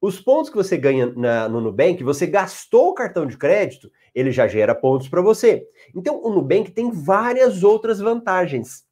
Os 0.00 0.20
pontos 0.20 0.50
que 0.50 0.56
você 0.56 0.76
ganha 0.76 1.06
na, 1.14 1.48
no 1.48 1.60
Nubank, 1.60 2.02
você 2.02 2.26
gastou 2.26 2.88
o 2.88 2.94
cartão 2.94 3.24
de 3.24 3.38
crédito, 3.38 3.92
ele 4.12 4.32
já 4.32 4.48
gera 4.48 4.74
pontos 4.74 5.08
para 5.08 5.22
você. 5.22 5.68
Então, 5.94 6.20
o 6.20 6.30
Nubank 6.30 6.72
tem 6.72 6.90
várias 6.90 7.62
outras 7.62 8.00
vantagens. 8.00 8.82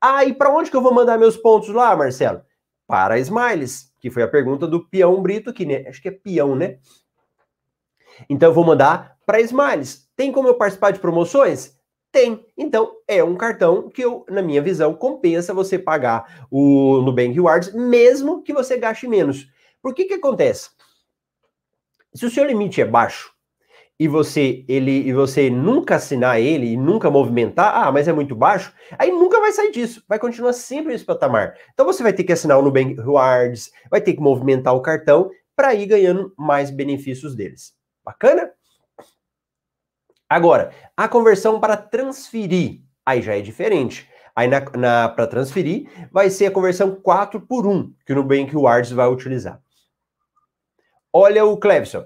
Ah, 0.00 0.24
e 0.24 0.32
para 0.32 0.50
onde 0.50 0.70
que 0.70 0.76
eu 0.76 0.82
vou 0.82 0.94
mandar 0.94 1.18
meus 1.18 1.36
pontos 1.36 1.68
lá, 1.68 1.94
Marcelo? 1.94 2.40
Para 2.86 3.18
Smiles, 3.18 3.92
que 4.00 4.10
foi 4.10 4.22
a 4.22 4.28
pergunta 4.28 4.66
do 4.66 4.88
Peão 4.88 5.20
Brito, 5.20 5.52
que 5.52 5.66
né, 5.66 5.84
acho 5.86 6.00
que 6.00 6.08
é 6.08 6.12
peão, 6.12 6.56
né? 6.56 6.78
Então, 8.30 8.48
eu 8.48 8.54
vou 8.54 8.64
mandar 8.64 9.18
para 9.26 9.42
Smiles. 9.42 10.08
Tem 10.16 10.32
como 10.32 10.48
eu 10.48 10.54
participar 10.54 10.90
de 10.90 11.00
promoções? 11.00 11.78
Tem. 12.12 12.44
Então, 12.58 12.96
é 13.06 13.22
um 13.22 13.36
cartão 13.36 13.88
que, 13.88 14.02
eu, 14.02 14.24
na 14.28 14.42
minha 14.42 14.60
visão, 14.60 14.94
compensa 14.94 15.54
você 15.54 15.78
pagar 15.78 16.46
o 16.50 17.00
Nubank 17.02 17.32
Rewards, 17.32 17.72
mesmo 17.72 18.42
que 18.42 18.52
você 18.52 18.76
gaste 18.76 19.06
menos. 19.06 19.46
Por 19.80 19.94
que 19.94 20.04
que 20.04 20.14
acontece? 20.14 20.70
Se 22.12 22.26
o 22.26 22.30
seu 22.30 22.44
limite 22.44 22.80
é 22.80 22.84
baixo 22.84 23.32
e 23.98 24.08
você 24.08 24.64
ele 24.66 25.06
e 25.06 25.12
você 25.12 25.48
nunca 25.48 25.96
assinar 25.96 26.40
ele 26.40 26.72
e 26.72 26.76
nunca 26.76 27.10
movimentar, 27.10 27.72
ah, 27.76 27.92
mas 27.92 28.08
é 28.08 28.12
muito 28.12 28.34
baixo, 28.34 28.74
aí 28.98 29.12
nunca 29.12 29.38
vai 29.38 29.52
sair 29.52 29.70
disso, 29.70 30.02
vai 30.08 30.18
continuar 30.18 30.52
sempre 30.52 30.92
nesse 30.92 31.04
patamar. 31.04 31.54
Então 31.72 31.86
você 31.86 32.02
vai 32.02 32.12
ter 32.12 32.24
que 32.24 32.32
assinar 32.32 32.58
o 32.58 32.62
Nubank 32.62 32.94
Rewards, 32.94 33.70
vai 33.88 34.00
ter 34.00 34.14
que 34.14 34.20
movimentar 34.20 34.74
o 34.74 34.82
cartão 34.82 35.30
para 35.54 35.74
ir 35.74 35.86
ganhando 35.86 36.32
mais 36.36 36.70
benefícios 36.70 37.36
deles. 37.36 37.74
Bacana? 38.04 38.50
Agora, 40.30 40.70
a 40.96 41.08
conversão 41.08 41.58
para 41.58 41.76
transferir, 41.76 42.82
aí 43.04 43.20
já 43.20 43.36
é 43.36 43.40
diferente. 43.40 44.08
Aí 44.36 44.46
na, 44.46 44.60
na 44.78 45.08
para 45.08 45.26
transferir, 45.26 45.88
vai 46.12 46.30
ser 46.30 46.46
a 46.46 46.50
conversão 46.52 46.94
4 46.94 47.40
por 47.40 47.66
1 47.66 47.92
que 48.06 48.12
o 48.12 48.16
Nubank 48.16 48.54
vai 48.94 49.08
utilizar. 49.08 49.60
Olha 51.12 51.44
o 51.44 51.56
Clevson. 51.56 52.04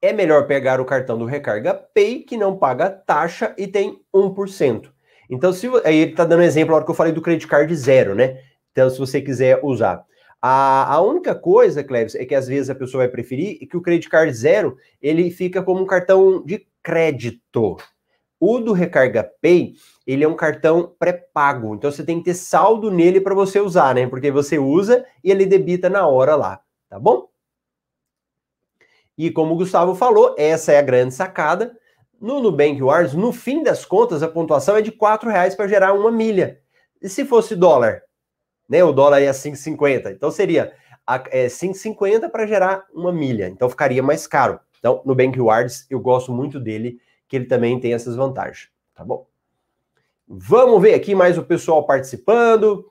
É 0.00 0.10
melhor 0.10 0.46
pegar 0.46 0.80
o 0.80 0.86
cartão 0.86 1.18
do 1.18 1.26
Recarga 1.26 1.74
Pay, 1.74 2.20
que 2.20 2.38
não 2.38 2.56
paga 2.56 2.88
taxa 2.88 3.54
e 3.58 3.66
tem 3.66 4.02
1%. 4.14 4.90
Então, 5.28 5.52
se 5.52 5.66
aí 5.84 5.96
ele 5.96 6.10
está 6.12 6.24
dando 6.24 6.42
exemplo 6.42 6.70
na 6.70 6.76
hora 6.76 6.84
que 6.84 6.90
eu 6.90 6.94
falei 6.94 7.12
do 7.12 7.22
credit 7.22 7.46
card 7.46 7.74
zero, 7.76 8.14
né? 8.14 8.40
Então, 8.72 8.88
se 8.88 8.98
você 8.98 9.20
quiser 9.20 9.60
usar. 9.62 10.04
A, 10.46 10.96
a 10.96 11.00
única 11.00 11.34
coisa, 11.34 11.82
Cleves, 11.82 12.14
é 12.14 12.26
que 12.26 12.34
às 12.34 12.46
vezes 12.46 12.68
a 12.68 12.74
pessoa 12.74 13.04
vai 13.04 13.08
preferir 13.08 13.66
que 13.66 13.78
o 13.78 13.80
credit 13.80 14.10
card 14.10 14.30
zero 14.34 14.76
ele 15.00 15.30
fica 15.30 15.62
como 15.62 15.80
um 15.80 15.86
cartão 15.86 16.44
de 16.44 16.66
crédito. 16.82 17.78
O 18.38 18.58
do 18.58 18.74
Recarga 18.74 19.24
Pay, 19.40 19.72
ele 20.06 20.22
é 20.22 20.28
um 20.28 20.36
cartão 20.36 20.94
pré-pago. 20.98 21.74
Então 21.74 21.90
você 21.90 22.04
tem 22.04 22.18
que 22.18 22.26
ter 22.26 22.34
saldo 22.34 22.90
nele 22.90 23.22
para 23.22 23.34
você 23.34 23.58
usar, 23.58 23.94
né? 23.94 24.06
Porque 24.06 24.30
você 24.30 24.58
usa 24.58 25.06
e 25.24 25.30
ele 25.30 25.46
debita 25.46 25.88
na 25.88 26.06
hora 26.06 26.36
lá, 26.36 26.60
tá 26.90 26.98
bom? 26.98 27.26
E 29.16 29.30
como 29.30 29.54
o 29.54 29.56
Gustavo 29.56 29.94
falou, 29.94 30.34
essa 30.36 30.72
é 30.72 30.78
a 30.78 30.82
grande 30.82 31.14
sacada. 31.14 31.74
No 32.20 32.42
Nubank 32.42 32.82
Wars, 32.82 33.14
no 33.14 33.32
fim 33.32 33.62
das 33.62 33.86
contas, 33.86 34.22
a 34.22 34.28
pontuação 34.28 34.76
é 34.76 34.82
de 34.82 34.90
R$ 34.90 34.96
reais 35.22 35.54
para 35.54 35.68
gerar 35.68 35.94
uma 35.94 36.12
milha. 36.12 36.60
E 37.00 37.08
se 37.08 37.24
fosse 37.24 37.56
dólar? 37.56 38.03
Né? 38.68 38.82
O 38.82 38.92
dólar 38.92 39.20
é 39.20 39.30
5,50. 39.30 40.12
Então 40.12 40.30
seria 40.30 40.72
é, 41.30 41.46
5,50 41.46 42.30
para 42.30 42.46
gerar 42.46 42.84
uma 42.92 43.12
milha. 43.12 43.48
Então 43.48 43.68
ficaria 43.68 44.02
mais 44.02 44.26
caro. 44.26 44.60
Então, 44.78 45.02
no 45.04 45.14
Bank 45.14 45.34
Rewards, 45.36 45.86
eu 45.88 45.98
gosto 45.98 46.30
muito 46.30 46.60
dele, 46.60 47.00
que 47.26 47.36
ele 47.36 47.46
também 47.46 47.80
tem 47.80 47.94
essas 47.94 48.16
vantagens. 48.16 48.68
Tá 48.94 49.02
bom? 49.02 49.26
Vamos 50.28 50.80
ver 50.80 50.94
aqui 50.94 51.14
mais 51.14 51.38
o 51.38 51.42
pessoal 51.42 51.86
participando. 51.86 52.90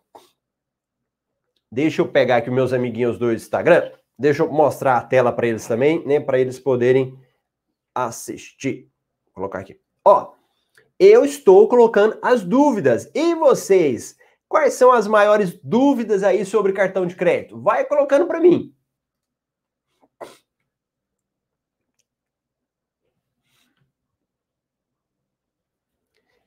Deixa 1.71 2.01
eu 2.01 2.07
pegar 2.07 2.38
aqui 2.38 2.51
meus 2.51 2.73
amiguinhos 2.73 3.17
do 3.17 3.31
Instagram. 3.31 3.91
Deixa 4.17 4.43
eu 4.43 4.51
mostrar 4.51 4.97
a 4.97 5.01
tela 5.01 5.31
para 5.31 5.47
eles 5.47 5.67
também, 5.67 6.05
né? 6.05 6.19
Para 6.19 6.39
eles 6.39 6.59
poderem 6.59 7.17
assistir. 7.93 8.89
Vou 9.25 9.33
colocar 9.36 9.59
aqui. 9.59 9.79
Ó, 10.05 10.33
eu 10.99 11.25
estou 11.25 11.67
colocando 11.67 12.17
as 12.21 12.43
dúvidas. 12.43 13.09
E 13.13 13.36
vocês? 13.36 14.15
Quais 14.53 14.75
são 14.75 14.91
as 14.91 15.07
maiores 15.07 15.59
dúvidas 15.63 16.21
aí 16.21 16.45
sobre 16.45 16.73
cartão 16.73 17.07
de 17.07 17.15
crédito? 17.15 17.59
Vai 17.59 17.85
colocando 17.85 18.27
para 18.27 18.39
mim. 18.39 18.71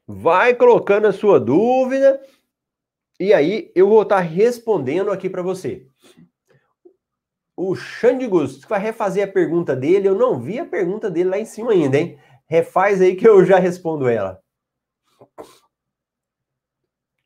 Vai 0.07 0.55
colocando 0.55 1.09
a 1.09 1.13
sua 1.13 1.41
dúvida 1.41 2.23
e 3.19 3.35
aí 3.35 3.73
eu 3.75 3.89
vou 3.89 4.03
estar 4.03 4.21
respondendo 4.21 5.11
aqui 5.11 5.29
para 5.29 5.43
você. 5.43 5.89
O 7.57 7.75
Xande 7.75 8.29
Gusto 8.29 8.69
vai 8.69 8.79
refazer 8.79 9.29
a 9.29 9.33
pergunta 9.33 9.75
dele. 9.75 10.07
Eu 10.07 10.15
não 10.15 10.41
vi 10.41 10.61
a 10.61 10.65
pergunta 10.65 11.11
dele 11.11 11.31
lá 11.31 11.41
em 11.41 11.45
cima 11.45 11.73
ainda, 11.73 11.99
hein? 11.99 12.21
Refaz 12.47 13.01
aí 13.01 13.17
que 13.17 13.27
eu 13.27 13.45
já 13.45 13.59
respondo 13.59 14.09
ela. 14.09 14.41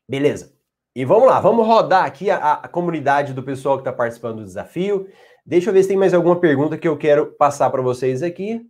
Beleza. 0.09 0.59
E 0.93 1.05
vamos 1.05 1.27
lá, 1.27 1.39
vamos 1.39 1.65
rodar 1.65 2.03
aqui 2.03 2.29
a, 2.29 2.53
a 2.53 2.67
comunidade 2.67 3.33
do 3.33 3.41
pessoal 3.41 3.77
que 3.77 3.81
está 3.81 3.93
participando 3.93 4.37
do 4.37 4.43
desafio. 4.43 5.07
Deixa 5.45 5.69
eu 5.69 5.73
ver 5.73 5.83
se 5.83 5.89
tem 5.89 5.97
mais 5.97 6.13
alguma 6.13 6.39
pergunta 6.39 6.77
que 6.77 6.87
eu 6.87 6.97
quero 6.97 7.27
passar 7.27 7.69
para 7.69 7.81
vocês 7.81 8.21
aqui. 8.21 8.69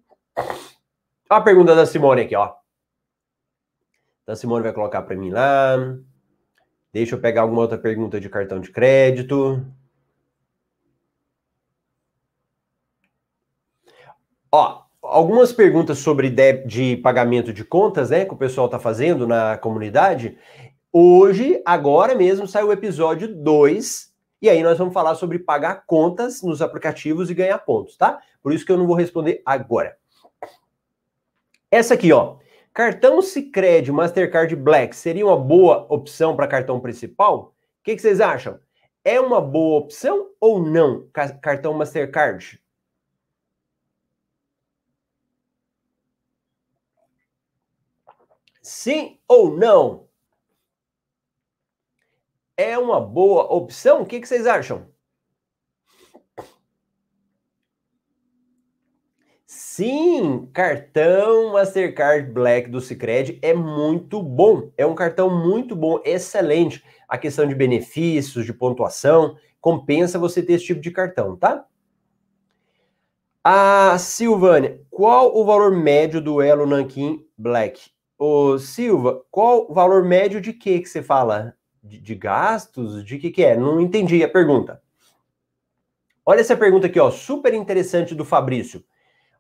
A 1.28 1.42
pergunta 1.42 1.74
da 1.74 1.86
Simone 1.86 2.22
aqui, 2.22 2.36
ó. 2.36 2.54
Então 4.22 4.34
a 4.34 4.36
Simone 4.36 4.64
vai 4.64 4.72
colocar 4.72 5.02
para 5.02 5.16
mim 5.16 5.32
lá. 5.32 5.78
Deixa 6.94 7.16
eu 7.16 7.20
pegar 7.20 7.42
alguma 7.42 7.62
outra 7.62 7.78
pergunta 7.78 8.20
de 8.20 8.30
cartão 8.30 8.60
de 8.60 8.70
crédito. 8.70 9.66
Ó, 14.52 14.84
algumas 15.02 15.52
perguntas 15.52 15.98
sobre 15.98 16.30
de, 16.30 16.66
de 16.66 16.98
pagamento 16.98 17.52
de 17.52 17.64
contas, 17.64 18.10
né, 18.10 18.26
que 18.26 18.34
o 18.34 18.38
pessoal 18.38 18.68
está 18.68 18.78
fazendo 18.78 19.26
na 19.26 19.58
comunidade. 19.58 20.38
Hoje, 20.92 21.62
agora 21.66 22.16
mesmo, 22.16 22.48
saiu 22.48 22.68
o 22.68 22.74
episódio 22.74 23.34
2, 23.34 24.14
e 24.42 24.50
aí 24.50 24.62
nós 24.62 24.78
vamos 24.78 24.94
falar 24.94 25.16
sobre 25.16 25.40
pagar 25.40 25.86
contas 25.86 26.42
nos 26.42 26.62
aplicativos 26.62 27.30
e 27.30 27.34
ganhar 27.34 27.60
pontos, 27.60 27.96
tá? 27.96 28.22
Por 28.42 28.54
isso 28.54 28.66
que 28.66 28.72
eu 28.72 28.78
não 28.78 28.88
vou 28.88 28.96
responder 28.96 29.42
agora. 29.46 29.98
Essa 31.70 31.94
aqui, 31.94 32.12
ó. 32.12 32.38
Cartão 32.74 33.22
Sicredi 33.22 33.92
Mastercard 33.92 34.56
Black 34.56 34.96
seria 34.96 35.26
uma 35.26 35.38
boa 35.38 35.86
opção 35.90 36.36
para 36.36 36.48
cartão 36.48 36.80
principal? 36.80 37.54
O 37.80 37.84
que, 37.84 37.96
que, 37.96 38.02
vocês 38.02 38.20
acham? 38.22 38.60
é 39.04 39.20
uma 39.20 39.42
boa 39.42 39.80
opção 39.80 40.32
ou 40.40 40.64
não 40.64 41.08
cartão 41.42 41.74
Mastercard? 41.74 42.62
Sim 48.62 49.20
ou 49.28 49.56
não? 49.58 50.08
É 52.62 52.78
uma 52.78 53.02
boa 53.02 53.52
opção? 53.52 54.04
O 54.04 54.06
que, 54.06 54.20
que 54.20 54.28
vocês 54.28 54.46
acham? 54.46 54.86
Sim, 59.48 60.48
cartão 60.54 61.54
Mastercard 61.54 62.32
Black 62.32 62.70
do 62.70 62.80
Sicredi 62.80 63.40
é 63.42 63.52
muito 63.52 64.22
bom. 64.22 64.72
É 64.78 64.86
um 64.86 64.94
cartão 64.94 65.28
muito 65.28 65.76
bom, 65.76 66.00
excelente. 66.06 66.84
A 67.08 67.18
questão 67.18 67.48
de 67.48 67.56
benefícios, 67.56 68.46
de 68.46 68.54
pontuação, 68.54 69.36
compensa 69.60 70.20
você 70.20 70.44
ter 70.44 70.54
esse 70.54 70.66
tipo 70.66 70.82
de 70.82 70.92
cartão, 70.92 71.36
tá? 71.36 71.66
A 73.44 73.98
Silvânia, 73.98 74.80
qual 74.92 75.36
o 75.36 75.44
valor 75.44 75.76
médio 75.76 76.22
do 76.22 76.44
Elo 76.44 76.68
Nankin 76.68 77.26
Black? 77.36 77.90
Ô, 78.20 78.60
Silva, 78.60 79.26
qual 79.32 79.66
o 79.68 79.74
valor 79.74 80.04
médio 80.04 80.40
de 80.40 80.54
que 80.54 80.80
que 80.80 80.88
você 80.88 81.02
fala? 81.02 81.56
De, 81.84 82.00
de 82.00 82.16
gastos? 82.16 83.04
De 83.04 83.18
que 83.18 83.32
que 83.32 83.44
é? 83.44 83.58
Não 83.58 83.80
entendi 83.80 84.24
a 84.24 84.30
pergunta. 84.30 84.82
Olha 86.26 86.42
essa 86.42 86.56
pergunta 86.56 86.88
aqui, 86.88 87.00
ó, 87.00 87.10
super 87.10 87.54
interessante 87.54 88.14
do 88.14 88.24
Fabrício. 88.24 88.84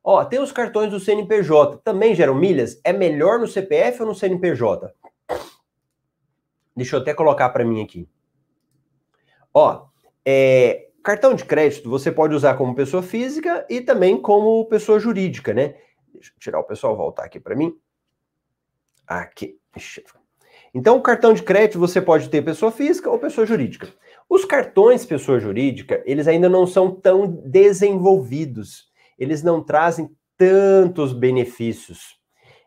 Ó, 0.03 0.25
tem 0.25 0.39
os 0.39 0.51
cartões 0.51 0.89
do 0.89 0.99
CNPJ, 0.99 1.77
também 1.83 2.15
geram 2.15 2.33
milhas? 2.33 2.81
É 2.83 2.91
melhor 2.91 3.39
no 3.39 3.47
CPF 3.47 4.01
ou 4.01 4.07
no 4.07 4.15
CNPJ? 4.15 4.91
Deixa 6.75 6.95
eu 6.95 7.01
até 7.01 7.13
colocar 7.13 7.49
para 7.49 7.63
mim 7.63 7.83
aqui. 7.83 8.09
Ó, 9.53 9.87
é, 10.25 10.89
cartão 11.03 11.35
de 11.35 11.45
crédito 11.45 11.89
você 11.89 12.11
pode 12.11 12.33
usar 12.33 12.55
como 12.55 12.73
pessoa 12.73 13.03
física 13.03 13.65
e 13.69 13.81
também 13.81 14.19
como 14.19 14.65
pessoa 14.65 14.99
jurídica, 14.99 15.53
né? 15.53 15.75
Deixa 16.13 16.31
eu 16.31 16.39
tirar 16.39 16.59
o 16.59 16.63
pessoal 16.63 16.95
voltar 16.95 17.25
aqui 17.25 17.39
para 17.39 17.55
mim. 17.55 17.77
Aqui. 19.05 19.59
Então, 20.73 20.97
o 20.97 21.01
cartão 21.01 21.33
de 21.33 21.43
crédito 21.43 21.79
você 21.79 22.01
pode 22.01 22.29
ter 22.29 22.41
pessoa 22.41 22.71
física 22.71 23.09
ou 23.09 23.19
pessoa 23.19 23.45
jurídica. 23.45 23.89
Os 24.29 24.45
cartões 24.45 25.05
pessoa 25.05 25.39
jurídica, 25.39 26.01
eles 26.05 26.27
ainda 26.27 26.47
não 26.47 26.65
são 26.65 26.89
tão 26.89 27.27
desenvolvidos. 27.27 28.89
Eles 29.19 29.43
não 29.43 29.61
trazem 29.61 30.09
tantos 30.37 31.11
benefícios. 31.11 32.17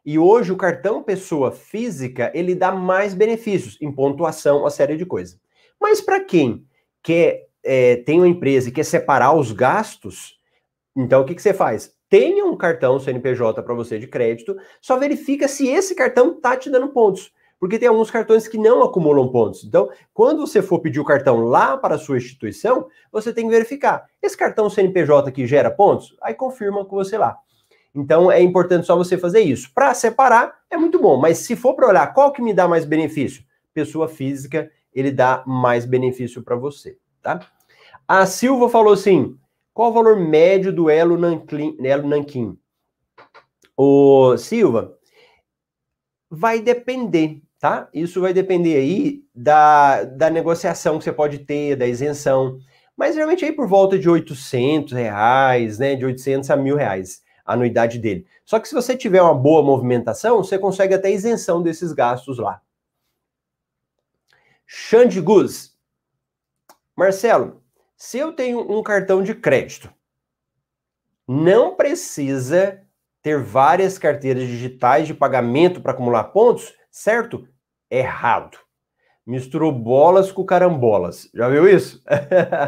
E 0.05 0.19
hoje 0.19 0.53
o 0.53 0.57
cartão 0.57 1.03
pessoa 1.03 1.51
física, 1.51 2.31
ele 2.35 2.55
dá 2.55 2.71
mais 2.71 3.15
benefícios 3.15 3.79
em 3.81 3.91
pontuação, 3.91 4.61
uma 4.61 4.71
série 4.71 4.97
de 4.97 5.07
coisas. 5.07 5.41
Mas 5.81 6.01
para 6.01 6.21
quem 6.21 6.67
quer 7.03 7.47
é, 7.63 7.97
tem 7.97 8.19
uma 8.19 8.29
empresa 8.29 8.69
e 8.69 8.73
quer 8.73 8.85
separar 8.85 9.33
os 9.35 9.51
gastos, 9.51 10.39
então 10.95 11.23
o 11.23 11.25
que, 11.25 11.35
que 11.35 11.41
você 11.41 11.55
faz? 11.55 11.95
tenha 12.15 12.45
um 12.45 12.57
cartão 12.57 13.01
CNPJ 13.01 13.61
para 13.61 13.75
você 13.75 13.99
de 13.99 14.07
crédito, 14.07 14.57
só 14.81 14.97
verifica 14.97 15.49
se 15.49 15.67
esse 15.67 15.97
cartão 15.97 16.41
tá 16.41 16.57
te 16.57 16.71
dando 16.71 16.91
pontos. 16.91 17.33
Porque 17.65 17.79
tem 17.79 17.89
alguns 17.89 18.11
cartões 18.11 18.47
que 18.47 18.59
não 18.59 18.83
acumulam 18.83 19.27
pontos. 19.27 19.65
Então, 19.65 19.89
quando 20.13 20.47
você 20.47 20.61
for 20.61 20.81
pedir 20.81 21.01
o 21.01 21.05
cartão 21.05 21.47
lá 21.47 21.79
para 21.79 21.95
a 21.95 21.99
sua 21.99 22.19
instituição, 22.19 22.89
você 23.11 23.33
tem 23.33 23.47
que 23.47 23.51
verificar. 23.51 24.05
Esse 24.21 24.37
cartão 24.37 24.69
CNPJ 24.69 25.31
aqui 25.31 25.47
gera 25.47 25.71
pontos? 25.71 26.15
Aí 26.21 26.35
confirma 26.35 26.85
com 26.85 26.95
você 26.95 27.17
lá. 27.17 27.39
Então, 27.95 28.31
é 28.31 28.39
importante 28.43 28.87
só 28.87 28.95
você 28.95 29.17
fazer 29.17 29.41
isso. 29.41 29.73
Para 29.75 29.95
separar, 29.95 30.55
é 30.71 30.77
muito 30.77 31.01
bom. 31.01 31.17
Mas 31.17 31.39
se 31.39 31.57
for 31.57 31.73
para 31.73 31.89
olhar 31.89 32.13
qual 32.13 32.33
que 32.33 32.43
me 32.43 32.53
dá 32.53 32.69
mais 32.69 32.85
benefício, 32.85 33.43
pessoa 33.73 34.09
física, 34.09 34.71
ele 34.93 35.11
dá 35.11 35.43
mais 35.47 35.87
benefício 35.87 36.43
para 36.43 36.57
você, 36.57 36.99
tá? 37.23 37.49
A 38.07 38.27
Silva 38.27 38.69
falou 38.69 38.93
assim: 38.93 39.39
qual 39.73 39.89
o 39.89 39.95
valor 39.95 40.21
médio 40.21 40.71
do 40.71 40.91
Elo 40.91 41.17
Nanquim? 41.17 41.79
Elo 41.81 42.07
Nanquim? 42.07 42.59
O 43.75 44.37
Silva, 44.37 44.99
vai 46.31 46.61
depender, 46.61 47.41
tá? 47.65 47.89
Isso 47.95 48.21
vai 48.21 48.35
depender 48.35 48.77
aí 48.77 49.25
da, 49.35 50.05
da 50.05 50.29
negociação 50.29 50.99
que 50.99 51.05
você 51.05 51.13
pode 51.13 51.39
ter, 51.39 51.75
da 51.77 51.87
isenção. 51.87 52.59
Mas 52.95 53.15
geralmente 53.15 53.43
aí 53.43 53.53
por 53.53 53.67
volta 53.67 53.99
de 53.99 54.07
800 54.07 54.93
reais, 54.93 55.79
né? 55.79 55.95
De 55.95 56.05
800 56.05 56.51
a 56.51 56.57
mil 56.57 56.77
reais 56.77 57.23
a 57.43 57.55
anuidade 57.55 57.99
dele. 57.99 58.27
Só 58.45 58.61
que 58.61 58.69
se 58.69 58.75
você 58.75 58.95
tiver 58.95 59.23
uma 59.23 59.35
boa 59.35 59.63
movimentação, 59.63 60.45
você 60.45 60.59
consegue 60.59 60.93
até 60.93 61.11
isenção 61.11 61.63
desses 61.63 61.95
gastos 61.95 62.39
lá. 62.39 62.61
Xande 64.67 65.19
Guz. 65.23 65.75
Marcelo, 66.95 67.63
se 67.97 68.19
eu 68.19 68.35
tenho 68.35 68.61
um 68.71 68.83
cartão 68.83 69.23
de 69.23 69.35
crédito, 69.35 69.91
não 71.27 71.75
precisa 71.75 72.83
ter 73.23 73.43
várias 73.43 73.97
carteiras 73.97 74.47
digitais 74.47 75.07
de 75.07 75.15
pagamento 75.15 75.81
para 75.81 75.93
acumular 75.93 76.25
pontos, 76.25 76.75
certo? 76.91 77.49
Errado. 77.91 78.59
Misturou 79.27 79.73
bolas 79.73 80.31
com 80.31 80.45
carambolas. 80.45 81.31
Já 81.35 81.49
viu 81.49 81.69
isso? 81.69 82.03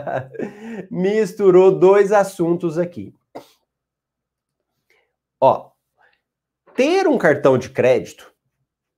Misturou 0.91 1.79
dois 1.79 2.13
assuntos 2.13 2.79
aqui. 2.79 3.15
Ó, 5.41 5.71
ter 6.75 7.07
um 7.07 7.19
cartão 7.19 7.59
de 7.59 7.69
crédito 7.71 8.33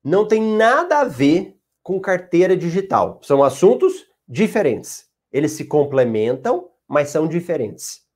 não 0.04 0.26
tem 0.26 0.40
nada 0.40 1.00
a 1.00 1.04
ver 1.04 1.56
com 1.82 2.00
carteira 2.00 2.56
digital. 2.56 3.20
São 3.22 3.42
assuntos 3.42 4.06
diferentes. 4.26 5.08
Eles 5.32 5.52
se 5.52 5.64
complementam, 5.64 6.70
mas 6.86 7.10
são 7.10 7.26
diferentes. 7.26 8.06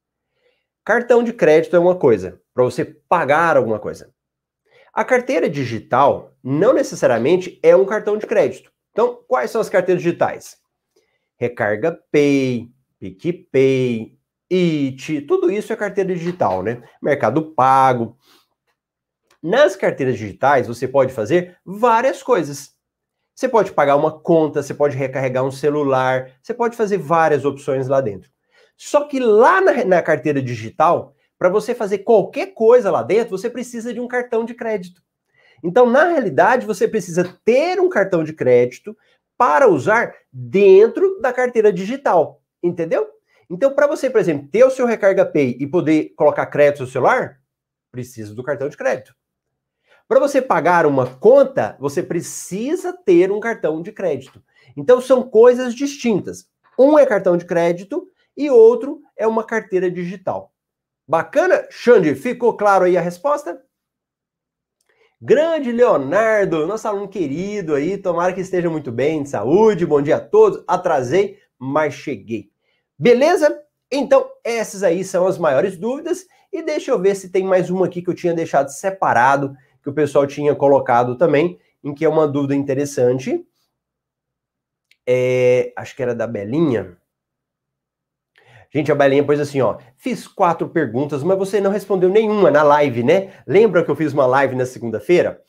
Cartão 0.85 1.23
de 1.23 1.33
crédito 1.33 1.77
é 1.77 1.79
uma 1.79 1.97
coisa, 1.97 2.41
para 2.53 2.65
você 2.65 2.85
pagar 2.85 3.57
alguma 3.57 3.79
coisa. 3.79 4.13
A 4.93 5.05
carteira 5.05 5.49
digital 5.49 6.37
não 6.43 6.75
necessariamente 6.75 7.59
é 7.63 7.75
um 7.75 7.87
cartão 7.87 8.19
de 8.19 8.27
crédito. 8.27 8.71
Então, 8.91 9.25
quais 9.27 9.51
são 9.51 9.61
as 9.61 9.71
carteiras 9.71 10.03
digitais? 10.03 10.59
Recarga 11.37 11.99
Pay, 12.11 12.71
PicPay, 12.99 14.19
IT, 14.51 15.23
tudo 15.23 15.51
isso 15.51 15.73
é 15.73 15.77
carteira 15.77 16.15
digital, 16.15 16.63
né? 16.63 16.83
Mercado 17.01 17.55
Pago. 17.55 18.19
Nas 19.43 19.75
carteiras 19.75 20.19
digitais, 20.19 20.67
você 20.67 20.87
pode 20.87 21.13
fazer 21.13 21.57
várias 21.65 22.23
coisas. 22.23 22.73
Você 23.35 23.49
pode 23.49 23.73
pagar 23.73 23.97
uma 23.97 24.21
conta, 24.21 24.63
você 24.63 24.75
pode 24.75 24.95
recarregar 24.95 25.43
um 25.43 25.51
celular, 25.51 26.33
você 26.43 26.53
pode 26.53 26.77
fazer 26.77 26.99
várias 26.99 27.47
opções 27.47 27.89
lá 27.89 28.01
dentro. 28.03 28.31
Só 28.77 29.09
que 29.09 29.19
lá 29.19 29.61
na, 29.61 29.85
na 29.85 30.03
carteira 30.03 30.43
digital, 30.43 31.15
para 31.43 31.49
você 31.49 31.75
fazer 31.75 31.99
qualquer 31.99 32.55
coisa 32.55 32.89
lá 32.89 33.03
dentro, 33.03 33.37
você 33.37 33.51
precisa 33.51 33.93
de 33.93 33.99
um 33.99 34.07
cartão 34.07 34.45
de 34.45 34.55
crédito. 34.55 35.03
Então, 35.61 35.91
na 35.91 36.05
realidade, 36.05 36.65
você 36.65 36.87
precisa 36.87 37.37
ter 37.45 37.81
um 37.81 37.89
cartão 37.89 38.23
de 38.23 38.33
crédito 38.33 38.97
para 39.37 39.69
usar 39.69 40.15
dentro 40.33 41.21
da 41.21 41.33
carteira 41.33 41.73
digital, 41.73 42.41
entendeu? 42.63 43.09
Então, 43.51 43.75
para 43.75 43.89
você, 43.89 44.09
por 44.09 44.21
exemplo, 44.21 44.47
ter 44.53 44.63
o 44.63 44.71
seu 44.71 44.87
Recarga 44.87 45.27
Pay 45.27 45.57
e 45.59 45.67
poder 45.67 46.13
colocar 46.15 46.47
crédito 46.47 46.83
no 46.85 46.87
celular, 46.89 47.41
precisa 47.91 48.33
do 48.37 48.45
cartão 48.45 48.69
de 48.69 48.77
crédito. 48.77 49.13
Para 50.07 50.21
você 50.21 50.41
pagar 50.41 50.87
uma 50.87 51.09
conta, 51.17 51.77
você 51.81 52.05
precisa 52.05 52.93
ter 52.93 53.33
um 53.33 53.41
cartão 53.41 53.83
de 53.83 53.91
crédito. 53.91 54.41
Então 54.77 55.01
são 55.01 55.25
coisas 55.25 55.75
distintas. 55.75 56.49
Um 56.79 56.97
é 56.97 57.05
cartão 57.05 57.37
de 57.37 57.45
crédito 57.45 58.09
e 58.37 58.49
outro 58.49 59.03
é 59.17 59.27
uma 59.27 59.43
carteira 59.43 59.91
digital. 59.91 60.52
Bacana? 61.13 61.69
Xande, 61.71 62.15
ficou 62.15 62.57
claro 62.57 62.87
aí 62.87 62.97
a 62.97 63.01
resposta? 63.03 63.63
Grande 65.21 65.71
Leonardo, 65.71 66.67
nosso 66.67 66.89
aluno 66.89 67.07
querido 67.07 67.75
aí, 67.75 67.99
tomara 67.99 68.33
que 68.33 68.41
esteja 68.41 68.71
muito 68.71 68.91
bem, 68.91 69.23
de 69.23 69.29
saúde, 69.29 69.85
bom 69.85 70.01
dia 70.01 70.17
a 70.17 70.21
todos. 70.21 70.65
Atrasei, 70.67 71.37
mas 71.59 71.93
cheguei. 71.93 72.51
Beleza? 72.99 73.63
Então, 73.91 74.27
essas 74.43 74.83
aí 74.83 75.05
são 75.05 75.27
as 75.27 75.37
maiores 75.37 75.77
dúvidas. 75.77 76.27
E 76.51 76.63
deixa 76.63 76.91
eu 76.91 76.99
ver 76.99 77.15
se 77.15 77.29
tem 77.29 77.45
mais 77.45 77.69
uma 77.69 77.85
aqui 77.85 78.01
que 78.01 78.09
eu 78.09 78.15
tinha 78.15 78.33
deixado 78.33 78.71
separado 78.71 79.55
que 79.83 79.91
o 79.91 79.93
pessoal 79.93 80.27
tinha 80.27 80.55
colocado 80.55 81.19
também, 81.19 81.61
em 81.85 81.93
que 81.93 82.07
é 82.07 82.09
uma 82.09 82.27
dúvida 82.27 82.55
interessante. 82.55 83.47
É, 85.07 85.75
acho 85.77 85.95
que 85.95 86.03
era 86.03 86.15
da 86.15 86.27
Belinha. 86.27 86.97
Gente, 88.75 88.91
a 88.91 88.95
Belinha 88.95 89.23
pôs 89.23 89.39
assim, 89.39 89.61
ó. 89.61 89.77
Fiz 89.99 90.27
quatro 90.27 90.67
perguntas, 90.69 91.23
mas 91.23 91.37
você 91.37 91.61
não 91.61 91.71
respondeu 91.71 92.09
nenhuma 92.09 92.51
na 92.51 92.63
live, 92.63 93.03
né? 93.03 93.33
Lembra 93.47 93.85
que 93.85 93.91
eu 93.91 93.97
fiz 93.97 94.15
uma 94.15 94.25
live 94.25 94.57
na 94.57 94.65
segunda-feira? 94.65 95.43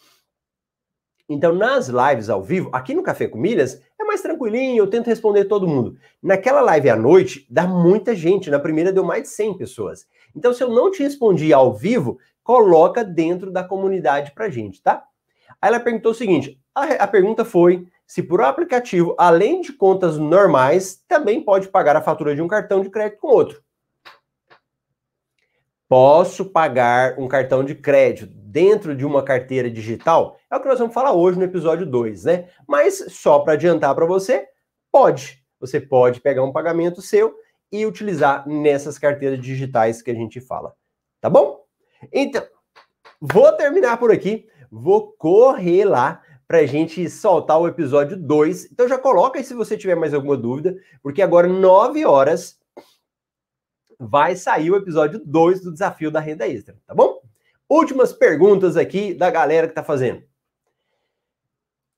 Então, 1.30 1.56
nas 1.56 1.88
lives 1.88 2.30
ao 2.30 2.44
vivo, 2.44 2.70
aqui 2.74 2.94
no 2.94 3.02
Café 3.02 3.30
com 3.30 3.38
Milhas, 3.38 3.82
é 3.98 4.04
mais 4.04 4.22
tranquilinho, 4.22 4.78
eu 4.78 4.90
tento 4.90 5.08
responder 5.08 5.46
todo 5.46 5.66
mundo. 5.66 5.96
Naquela 6.22 6.60
live 6.60 6.90
à 6.90 6.98
noite, 6.98 7.48
dá 7.50 7.66
muita 7.66 8.14
gente. 8.14 8.50
Na 8.50 8.60
primeira 8.60 8.92
deu 8.92 9.06
mais 9.06 9.24
de 9.24 9.30
100 9.30 9.58
pessoas. 9.58 10.06
Então, 10.36 10.54
se 10.54 10.62
eu 10.62 10.70
não 10.70 10.92
te 10.92 11.02
respondi 11.02 11.54
ao 11.54 11.74
vivo, 11.74 12.18
coloca 12.44 13.06
dentro 13.06 13.52
da 13.52 13.64
comunidade 13.64 14.34
pra 14.34 14.50
gente, 14.50 14.82
tá? 14.84 15.02
Aí 15.62 15.70
ela 15.70 15.80
perguntou 15.80 16.12
o 16.12 16.16
seguinte: 16.16 16.60
A, 16.76 16.84
a 16.84 17.08
pergunta 17.08 17.46
foi 17.46 17.88
se 18.06 18.22
por 18.22 18.42
um 18.42 18.46
aplicativo, 18.46 19.16
além 19.18 19.62
de 19.62 19.74
contas 19.74 20.18
normais, 20.18 21.04
também 21.08 21.42
pode 21.42 21.68
pagar 21.68 21.96
a 21.96 22.02
fatura 22.02 22.36
de 22.36 22.42
um 22.42 22.48
cartão 22.48 22.82
de 22.82 22.90
crédito 22.90 23.20
com 23.20 23.28
outro. 23.28 23.64
Posso 25.88 26.46
pagar 26.46 27.20
um 27.20 27.28
cartão 27.28 27.64
de 27.64 27.76
crédito 27.76 28.26
dentro 28.26 28.96
de 28.96 29.06
uma 29.06 29.24
carteira 29.24 29.70
digital? 29.70 30.38
É 30.50 30.56
o 30.56 30.60
que 30.60 30.68
nós 30.68 30.80
vamos 30.80 30.94
falar 30.94 31.14
hoje 31.14 31.38
no 31.38 31.46
episódio 31.46 31.86
2, 31.86 32.26
né? 32.26 32.50
Mas 32.68 33.06
só 33.10 33.40
para 33.40 33.54
adiantar 33.54 33.94
para 33.96 34.06
você, 34.06 34.48
pode. 34.92 35.44
Você 35.60 35.80
pode 35.80 36.20
pegar 36.20 36.44
um 36.44 36.52
pagamento 36.52 37.02
seu 37.02 37.36
e 37.72 37.86
utilizar 37.86 38.48
nessas 38.48 39.00
carteiras 39.00 39.40
digitais 39.40 40.02
que 40.02 40.12
a 40.12 40.14
gente 40.14 40.40
fala. 40.40 40.74
Tá 41.20 41.30
bom? 41.30 41.64
Então, 42.12 42.44
vou 43.20 43.52
terminar 43.54 43.98
por 43.98 44.12
aqui. 44.12 44.48
Vou 44.72 45.14
correr 45.14 45.86
lá 45.86 46.22
para 46.48 46.60
a 46.60 46.66
gente 46.66 47.10
soltar 47.10 47.60
o 47.60 47.68
episódio 47.68 48.18
2. 48.18 48.72
Então 48.72 48.88
já 48.88 48.98
coloca 48.98 49.40
aí 49.40 49.44
se 49.44 49.54
você 49.54 49.78
tiver 49.78 49.96
mais 49.96 50.14
alguma 50.14 50.38
dúvida, 50.38 50.76
porque 51.02 51.22
agora 51.22 51.48
9 51.48 52.06
horas 52.06 52.60
vai 54.00 54.36
sair 54.36 54.72
o 54.72 54.76
episódio 54.76 55.22
2 55.24 55.62
do 55.62 55.72
desafio 55.72 56.12
da 56.12 56.20
renda 56.20 56.48
extra, 56.48 56.78
tá 56.86 56.94
bom? 56.94 57.22
Últimas 57.70 58.12
perguntas 58.14 58.76
aqui 58.76 59.14
da 59.14 59.32
galera 59.32 59.68
que 59.68 59.72
está 59.72 59.84
fazendo. 59.84 60.24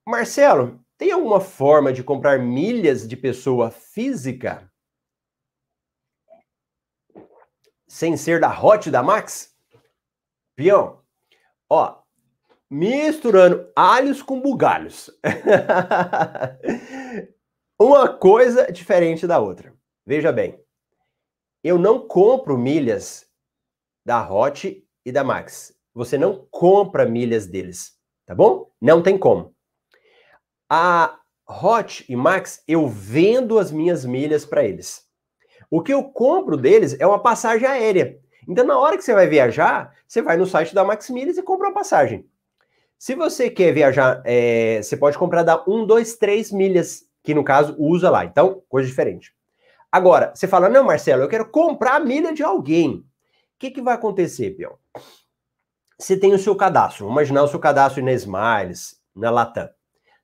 Marcelo, 0.07 0.79
tem 0.97 1.11
alguma 1.11 1.41
forma 1.41 1.91
de 1.91 2.03
comprar 2.03 2.39
milhas 2.39 3.07
de 3.07 3.17
pessoa 3.17 3.71
física 3.71 4.71
sem 7.87 8.15
ser 8.17 8.39
da 8.39 8.63
Hot 8.63 8.91
da 8.91 9.01
Max? 9.01 9.55
Pião, 10.55 11.01
ó, 11.69 12.01
misturando 12.69 13.71
alhos 13.75 14.21
com 14.21 14.41
bugalhos. 14.41 15.09
Uma 17.79 18.09
coisa 18.09 18.71
diferente 18.71 19.27
da 19.27 19.39
outra. 19.39 19.73
Veja 20.05 20.31
bem, 20.31 20.59
eu 21.63 21.77
não 21.77 22.07
compro 22.07 22.57
milhas 22.57 23.25
da 24.05 24.31
Hot 24.31 24.83
e 25.05 25.11
da 25.11 25.23
Max. 25.23 25.73
Você 25.93 26.17
não 26.17 26.47
compra 26.51 27.05
milhas 27.05 27.47
deles, 27.47 27.97
tá 28.25 28.35
bom? 28.35 28.69
Não 28.81 29.01
tem 29.01 29.17
como. 29.17 29.55
A 30.69 31.19
Hot 31.47 32.05
e 32.09 32.15
Max, 32.15 32.63
eu 32.67 32.87
vendo 32.87 33.59
as 33.59 33.71
minhas 33.71 34.05
milhas 34.05 34.45
para 34.45 34.63
eles. 34.63 35.05
O 35.69 35.81
que 35.81 35.93
eu 35.93 36.03
compro 36.03 36.57
deles 36.57 36.99
é 36.99 37.05
uma 37.05 37.21
passagem 37.21 37.67
aérea. 37.67 38.19
Então, 38.47 38.65
na 38.65 38.77
hora 38.77 38.97
que 38.97 39.03
você 39.03 39.13
vai 39.13 39.27
viajar, 39.27 39.93
você 40.07 40.21
vai 40.21 40.37
no 40.37 40.45
site 40.45 40.73
da 40.73 40.83
Max 40.83 41.09
Milhas 41.09 41.37
e 41.37 41.43
compra 41.43 41.67
uma 41.67 41.73
passagem. 41.73 42.27
Se 42.97 43.15
você 43.15 43.49
quer 43.49 43.73
viajar, 43.73 44.21
é, 44.25 44.81
você 44.81 44.95
pode 44.95 45.17
comprar 45.17 45.43
da 45.43 45.63
1, 45.67 45.85
2, 45.85 46.15
3 46.15 46.51
milhas, 46.51 47.03
que 47.23 47.33
no 47.33 47.43
caso 47.43 47.75
usa 47.77 48.09
lá. 48.09 48.25
Então, 48.25 48.63
coisa 48.69 48.87
diferente. 48.87 49.33
Agora, 49.91 50.33
você 50.33 50.47
fala, 50.47 50.69
não, 50.69 50.83
Marcelo, 50.83 51.23
eu 51.23 51.29
quero 51.29 51.49
comprar 51.49 51.95
a 51.95 51.99
milha 51.99 52.33
de 52.33 52.43
alguém. 52.43 52.97
O 52.97 53.03
que, 53.59 53.71
que 53.71 53.81
vai 53.81 53.95
acontecer, 53.95 54.51
Pião? 54.51 54.77
Você 55.97 56.17
tem 56.17 56.33
o 56.33 56.39
seu 56.39 56.55
cadastro. 56.55 57.05
Vamos 57.05 57.17
imaginar 57.17 57.43
o 57.43 57.47
seu 57.47 57.59
cadastro 57.59 58.03
na 58.03 58.11
Smiles, 58.13 58.99
na 59.15 59.29
Latam. 59.29 59.69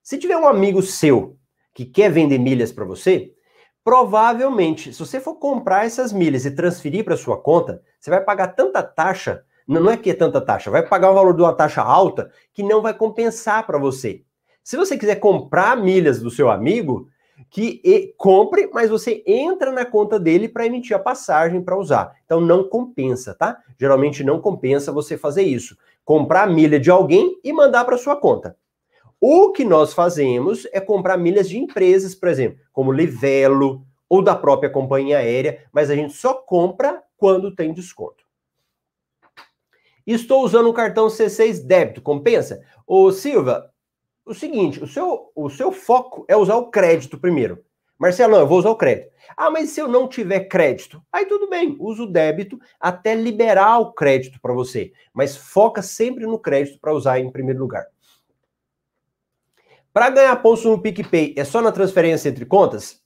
Se 0.03 0.17
tiver 0.17 0.35
um 0.35 0.47
amigo 0.47 0.81
seu 0.81 1.37
que 1.73 1.85
quer 1.85 2.11
vender 2.11 2.37
milhas 2.37 2.71
para 2.71 2.83
você, 2.83 3.33
provavelmente, 3.83 4.91
se 4.91 4.99
você 4.99 5.19
for 5.21 5.35
comprar 5.35 5.85
essas 5.85 6.11
milhas 6.11 6.45
e 6.45 6.51
transferir 6.51 7.05
para 7.05 7.15
sua 7.15 7.41
conta, 7.41 7.81
você 7.99 8.09
vai 8.09 8.21
pagar 8.21 8.49
tanta 8.49 8.83
taxa 8.83 9.45
não 9.79 9.91
é 9.91 9.97
que 9.97 10.09
é 10.09 10.13
tanta 10.13 10.41
taxa, 10.41 10.69
vai 10.69 10.85
pagar 10.85 11.11
o 11.11 11.15
valor 11.15 11.35
de 11.35 11.41
uma 11.41 11.53
taxa 11.53 11.81
alta 11.81 12.31
que 12.53 12.63
não 12.63 12.81
vai 12.81 12.93
compensar 12.93 13.65
para 13.65 13.77
você. 13.77 14.23
Se 14.63 14.75
você 14.75 14.97
quiser 14.97 15.15
comprar 15.15 15.77
milhas 15.77 16.21
do 16.21 16.29
seu 16.29 16.49
amigo, 16.49 17.07
que 17.49 18.13
compre, 18.17 18.69
mas 18.71 18.89
você 18.89 19.23
entra 19.25 19.71
na 19.71 19.83
conta 19.83 20.19
dele 20.19 20.47
para 20.47 20.65
emitir 20.65 20.95
a 20.95 20.99
passagem 20.99 21.61
para 21.61 21.77
usar. 21.77 22.15
Então 22.25 22.39
não 22.39 22.63
compensa, 22.63 23.33
tá? 23.33 23.57
Geralmente 23.79 24.23
não 24.23 24.39
compensa 24.39 24.91
você 24.91 25.17
fazer 25.17 25.43
isso. 25.43 25.75
Comprar 26.05 26.47
milha 26.47 26.79
de 26.79 26.91
alguém 26.91 27.39
e 27.43 27.51
mandar 27.51 27.83
para 27.83 27.97
sua 27.97 28.15
conta. 28.15 28.55
O 29.19 29.51
que 29.51 29.63
nós 29.63 29.93
fazemos 29.93 30.67
é 30.71 30.79
comprar 30.79 31.17
milhas 31.17 31.49
de 31.49 31.57
empresas, 31.57 32.15
por 32.15 32.29
exemplo, 32.29 32.59
como 32.71 32.91
Livelo 32.91 33.83
ou 34.07 34.21
da 34.21 34.35
própria 34.35 34.69
companhia 34.69 35.17
aérea, 35.17 35.63
mas 35.71 35.89
a 35.89 35.95
gente 35.95 36.13
só 36.13 36.33
compra 36.33 37.01
quando 37.17 37.55
tem 37.55 37.73
desconto. 37.73 38.23
Estou 40.11 40.43
usando 40.43 40.69
o 40.69 40.73
cartão 40.73 41.07
C6 41.07 41.65
débito, 41.65 42.01
compensa? 42.01 42.61
Ô 42.85 43.11
Silva, 43.11 43.71
o 44.25 44.33
seguinte, 44.33 44.83
o 44.83 44.87
seu, 44.87 45.31
o 45.33 45.49
seu 45.49 45.71
foco 45.71 46.25
é 46.27 46.35
usar 46.35 46.55
o 46.57 46.69
crédito 46.69 47.17
primeiro. 47.17 47.63
Marcelão, 47.97 48.39
eu 48.39 48.47
vou 48.47 48.59
usar 48.59 48.71
o 48.71 48.75
crédito. 48.75 49.11
Ah, 49.37 49.49
mas 49.49 49.69
se 49.69 49.79
eu 49.79 49.87
não 49.87 50.07
tiver 50.07 50.41
crédito? 50.41 51.01
Aí 51.13 51.25
tudo 51.25 51.47
bem, 51.47 51.77
usa 51.79 52.03
o 52.03 52.11
débito 52.11 52.59
até 52.79 53.15
liberar 53.15 53.79
o 53.79 53.93
crédito 53.93 54.39
para 54.41 54.53
você. 54.53 54.91
Mas 55.13 55.37
foca 55.37 55.81
sempre 55.81 56.25
no 56.25 56.39
crédito 56.39 56.79
para 56.81 56.93
usar 56.93 57.19
em 57.19 57.31
primeiro 57.31 57.59
lugar. 57.59 57.85
Para 59.93 60.09
ganhar 60.09 60.35
pontos 60.37 60.65
no 60.65 60.81
PicPay, 60.81 61.35
é 61.37 61.45
só 61.45 61.61
na 61.61 61.71
transferência 61.71 62.27
entre 62.27 62.45
contas? 62.45 63.01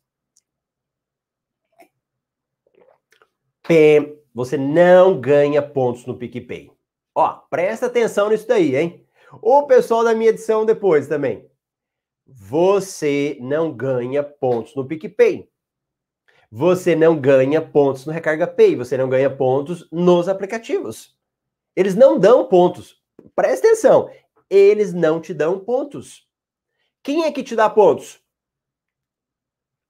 Pé, 3.67 4.15
você 4.33 4.57
não 4.57 5.19
ganha 5.19 5.61
pontos 5.61 6.05
no 6.05 6.17
PicPay. 6.17 6.74
Ó, 7.15 7.29
presta 7.49 7.85
atenção 7.85 8.29
nisso 8.29 8.45
daí, 8.45 8.75
hein? 8.75 9.07
O 9.41 9.63
pessoal 9.63 10.03
da 10.03 10.13
minha 10.13 10.31
edição 10.31 10.65
depois 10.65 11.07
também. 11.07 11.49
Você 12.27 13.37
não 13.39 13.71
ganha 13.71 14.21
pontos 14.21 14.75
no 14.75 14.85
PicPay. 14.85 15.49
Você 16.51 16.93
não 16.93 17.19
ganha 17.19 17.61
pontos 17.61 18.05
no 18.05 18.11
Recarga 18.11 18.45
Pay. 18.45 18.75
Você 18.75 18.97
não 18.97 19.07
ganha 19.07 19.29
pontos 19.29 19.87
nos 19.91 20.27
aplicativos. 20.27 21.17
Eles 21.73 21.95
não 21.95 22.19
dão 22.19 22.47
pontos. 22.47 23.01
Presta 23.33 23.67
atenção. 23.67 24.09
Eles 24.49 24.93
não 24.93 25.21
te 25.21 25.33
dão 25.33 25.59
pontos. 25.59 26.27
Quem 27.01 27.23
é 27.23 27.31
que 27.31 27.43
te 27.43 27.55
dá 27.55 27.69
pontos? 27.69 28.19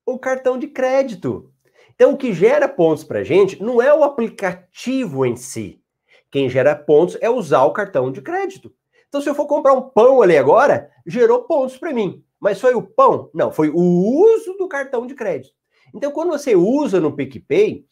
O 0.05 0.19
cartão 0.19 0.59
de 0.59 0.67
crédito. 0.67 1.51
Então, 1.95 2.13
o 2.13 2.17
que 2.17 2.33
gera 2.33 2.67
pontos 2.67 3.03
para 3.03 3.23
gente 3.23 3.61
não 3.63 3.81
é 3.81 3.93
o 3.93 4.03
aplicativo 4.03 5.25
em 5.25 5.35
si 5.35 5.84
quem 6.35 6.49
gera 6.49 6.75
pontos 6.75 7.17
é 7.21 7.29
usar 7.29 7.63
o 7.63 7.71
cartão 7.71 8.11
de 8.11 8.21
crédito. 8.21 8.69
Então, 9.07 9.21
se 9.21 9.29
eu 9.29 9.33
for 9.33 9.47
comprar 9.47 9.71
um 9.71 9.81
pão 9.81 10.21
ali 10.21 10.37
agora, 10.37 10.91
gerou 11.07 11.43
pontos 11.43 11.77
para 11.77 11.93
mim. 11.93 12.25
Mas 12.37 12.59
foi 12.59 12.75
o 12.75 12.81
pão? 12.81 13.29
Não, 13.33 13.53
foi 13.53 13.69
o 13.69 13.79
uso 13.79 14.53
do 14.57 14.67
cartão 14.67 15.07
de 15.07 15.15
crédito. 15.15 15.55
Então, 15.93 16.11
quando 16.11 16.31
você 16.31 16.53
usa 16.53 16.99
no 16.99 17.15
PicPay, 17.15 17.85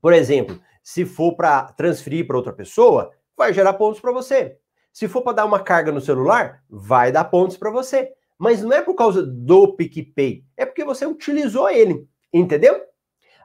por 0.00 0.14
exemplo, 0.14 0.58
se 0.82 1.04
for 1.04 1.36
para 1.36 1.64
transferir 1.74 2.26
para 2.26 2.38
outra 2.38 2.54
pessoa, 2.54 3.10
vai 3.36 3.52
gerar 3.52 3.74
pontos 3.74 4.00
para 4.00 4.12
você. 4.12 4.56
Se 4.90 5.06
for 5.06 5.20
para 5.20 5.34
dar 5.34 5.44
uma 5.44 5.60
carga 5.60 5.92
no 5.92 6.00
celular, 6.00 6.64
vai 6.70 7.12
dar 7.12 7.24
pontos 7.24 7.58
para 7.58 7.70
você. 7.70 8.14
Mas 8.38 8.62
não 8.62 8.72
é 8.72 8.80
por 8.80 8.94
causa 8.94 9.22
do 9.22 9.76
PicPay, 9.76 10.42
é 10.56 10.64
porque 10.64 10.84
você 10.86 11.04
utilizou 11.04 11.68
ele. 11.68 12.08
Entendeu? 12.32 12.80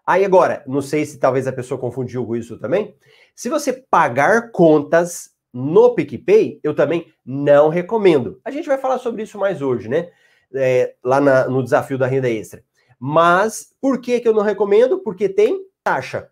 Aí 0.06 0.26
agora, 0.26 0.64
não 0.68 0.82
sei 0.82 1.06
se 1.06 1.20
talvez 1.20 1.48
a 1.48 1.54
pessoa 1.54 1.80
confundiu 1.80 2.26
com 2.26 2.36
isso 2.36 2.58
também. 2.58 2.96
Se 3.36 3.50
você 3.50 3.72
pagar 3.74 4.52
contas 4.52 5.32
no 5.54 5.94
PicPay, 5.94 6.60
eu 6.64 6.74
também 6.74 7.14
não 7.26 7.70
recomendo. 7.70 8.40
A 8.44 8.52
gente 8.52 8.68
vai 8.68 8.78
falar 8.78 8.98
sobre 8.98 9.24
isso 9.24 9.38
mais 9.38 9.62
hoje, 9.62 9.88
né? 9.88 10.10
É, 10.54 10.96
lá 11.04 11.22
na, 11.22 11.48
no 11.48 11.64
desafio 11.64 11.98
da 11.98 12.08
renda 12.08 12.30
extra. 12.30 12.64
Mas 13.00 13.74
por 13.80 14.02
que, 14.02 14.20
que 14.20 14.28
eu 14.28 14.34
não 14.34 14.44
recomendo? 14.44 15.00
Porque 15.00 15.30
tem 15.30 15.66
taxa. 15.84 16.30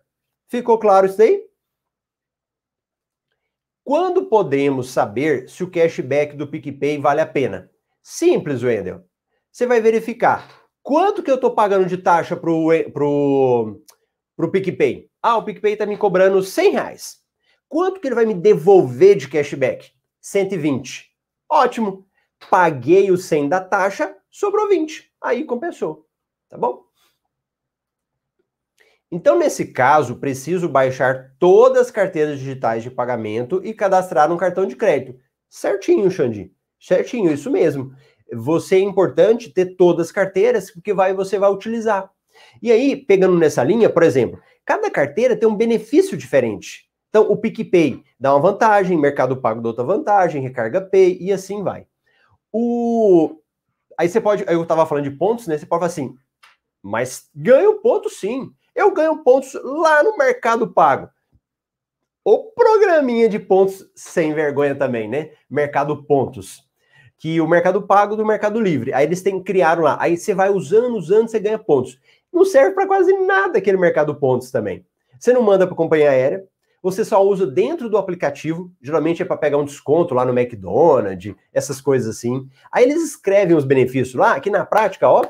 Ficou 0.48 0.78
claro 0.78 1.06
isso 1.06 1.20
aí? 1.22 1.44
Quando 3.84 4.26
podemos 4.26 4.90
saber 4.90 5.48
se 5.48 5.64
o 5.64 5.70
cashback 5.70 6.36
do 6.36 6.46
PicPay 6.46 6.98
vale 6.98 7.20
a 7.20 7.26
pena? 7.26 7.70
Simples, 8.02 8.62
Wendel. 8.62 9.04
Você 9.50 9.66
vai 9.66 9.80
verificar 9.80 10.59
Quanto 10.82 11.22
que 11.22 11.30
eu 11.30 11.34
estou 11.34 11.54
pagando 11.54 11.86
de 11.86 11.98
taxa 11.98 12.36
pro, 12.36 12.68
pro 12.92 14.50
PicPay? 14.50 15.10
Ah, 15.22 15.36
o 15.36 15.44
PicPay 15.44 15.74
está 15.74 15.86
me 15.86 15.96
cobrando 15.96 16.42
100 16.42 16.72
reais. 16.72 17.18
Quanto 17.68 18.00
que 18.00 18.08
ele 18.08 18.14
vai 18.14 18.24
me 18.24 18.34
devolver 18.34 19.16
de 19.16 19.28
cashback? 19.28 19.92
120. 20.20 21.08
Ótimo. 21.48 22.06
Paguei 22.50 23.10
o 23.10 23.18
100 23.18 23.48
da 23.48 23.60
taxa, 23.60 24.16
sobrou 24.30 24.68
20. 24.68 25.12
Aí 25.22 25.44
compensou. 25.44 26.06
Tá 26.48 26.56
bom? 26.56 26.82
Então, 29.12 29.38
nesse 29.38 29.72
caso, 29.72 30.16
preciso 30.16 30.68
baixar 30.68 31.34
todas 31.38 31.82
as 31.82 31.90
carteiras 31.90 32.38
digitais 32.38 32.82
de 32.82 32.90
pagamento 32.90 33.60
e 33.64 33.74
cadastrar 33.74 34.32
um 34.32 34.36
cartão 34.36 34.66
de 34.66 34.76
crédito. 34.76 35.20
Certinho, 35.48 36.10
Xandi. 36.10 36.54
Certinho, 36.78 37.30
isso 37.30 37.50
mesmo 37.50 37.94
você 38.32 38.76
é 38.76 38.80
importante 38.80 39.50
ter 39.50 39.76
todas 39.76 40.06
as 40.06 40.12
carteiras, 40.12 40.70
porque 40.70 40.92
vai, 40.92 41.14
você 41.14 41.38
vai 41.38 41.50
utilizar. 41.50 42.10
E 42.62 42.70
aí, 42.70 42.96
pegando 42.96 43.38
nessa 43.38 43.62
linha, 43.62 43.90
por 43.90 44.02
exemplo, 44.02 44.40
cada 44.64 44.90
carteira 44.90 45.36
tem 45.36 45.48
um 45.48 45.56
benefício 45.56 46.16
diferente. 46.16 46.88
Então, 47.08 47.30
o 47.30 47.36
PicPay 47.36 48.02
dá 48.18 48.32
uma 48.34 48.40
vantagem, 48.40 48.96
Mercado 48.96 49.36
Pago 49.36 49.60
dá 49.60 49.68
outra 49.68 49.84
vantagem, 49.84 50.42
Recarga 50.42 50.80
Pay 50.80 51.18
e 51.20 51.32
assim 51.32 51.62
vai. 51.62 51.86
O... 52.52 53.40
Aí 53.98 54.08
você 54.08 54.20
pode, 54.20 54.44
eu 54.46 54.62
estava 54.62 54.86
falando 54.86 55.04
de 55.04 55.10
pontos, 55.10 55.46
né? 55.46 55.58
Você 55.58 55.66
pode 55.66 55.80
falar 55.80 55.90
assim, 55.90 56.14
mas 56.82 57.28
ganho 57.34 57.80
pontos 57.80 58.18
sim. 58.18 58.50
Eu 58.74 58.92
ganho 58.92 59.22
pontos 59.24 59.58
lá 59.62 60.02
no 60.02 60.16
Mercado 60.16 60.72
Pago. 60.72 61.10
O 62.24 62.52
programinha 62.52 63.28
de 63.28 63.38
pontos 63.38 63.84
sem 63.94 64.32
vergonha 64.32 64.74
também, 64.74 65.08
né? 65.08 65.32
Mercado 65.48 66.04
Pontos. 66.04 66.69
Que 67.20 67.40
o 67.40 67.46
Mercado 67.46 67.82
Pago 67.82 68.16
do 68.16 68.26
Mercado 68.26 68.60
Livre. 68.60 68.92
Aí 68.92 69.06
eles 69.06 69.22
têm 69.22 69.40
criaram 69.40 69.84
lá. 69.84 69.96
Aí 70.00 70.16
você 70.16 70.34
vai 70.34 70.50
usando, 70.50 70.96
usando, 70.96 71.28
você 71.28 71.38
ganha 71.38 71.58
pontos. 71.58 72.00
Não 72.32 72.44
serve 72.44 72.74
para 72.74 72.86
quase 72.86 73.12
nada 73.12 73.58
aquele 73.58 73.76
Mercado 73.76 74.14
Pontos 74.14 74.50
também. 74.50 74.84
Você 75.18 75.32
não 75.32 75.42
manda 75.42 75.66
para 75.66 75.76
companhia 75.76 76.10
aérea, 76.10 76.44
você 76.82 77.04
só 77.04 77.22
usa 77.22 77.46
dentro 77.46 77.90
do 77.90 77.98
aplicativo, 77.98 78.72
geralmente 78.80 79.20
é 79.20 79.24
para 79.24 79.36
pegar 79.36 79.58
um 79.58 79.66
desconto 79.66 80.14
lá 80.14 80.24
no 80.24 80.36
McDonald's, 80.36 81.34
essas 81.52 81.78
coisas 81.78 82.16
assim. 82.16 82.48
Aí 82.72 82.84
eles 82.84 83.02
escrevem 83.02 83.54
os 83.54 83.66
benefícios 83.66 84.14
lá, 84.14 84.40
que 84.40 84.48
na 84.48 84.64
prática, 84.64 85.06
ó, 85.06 85.22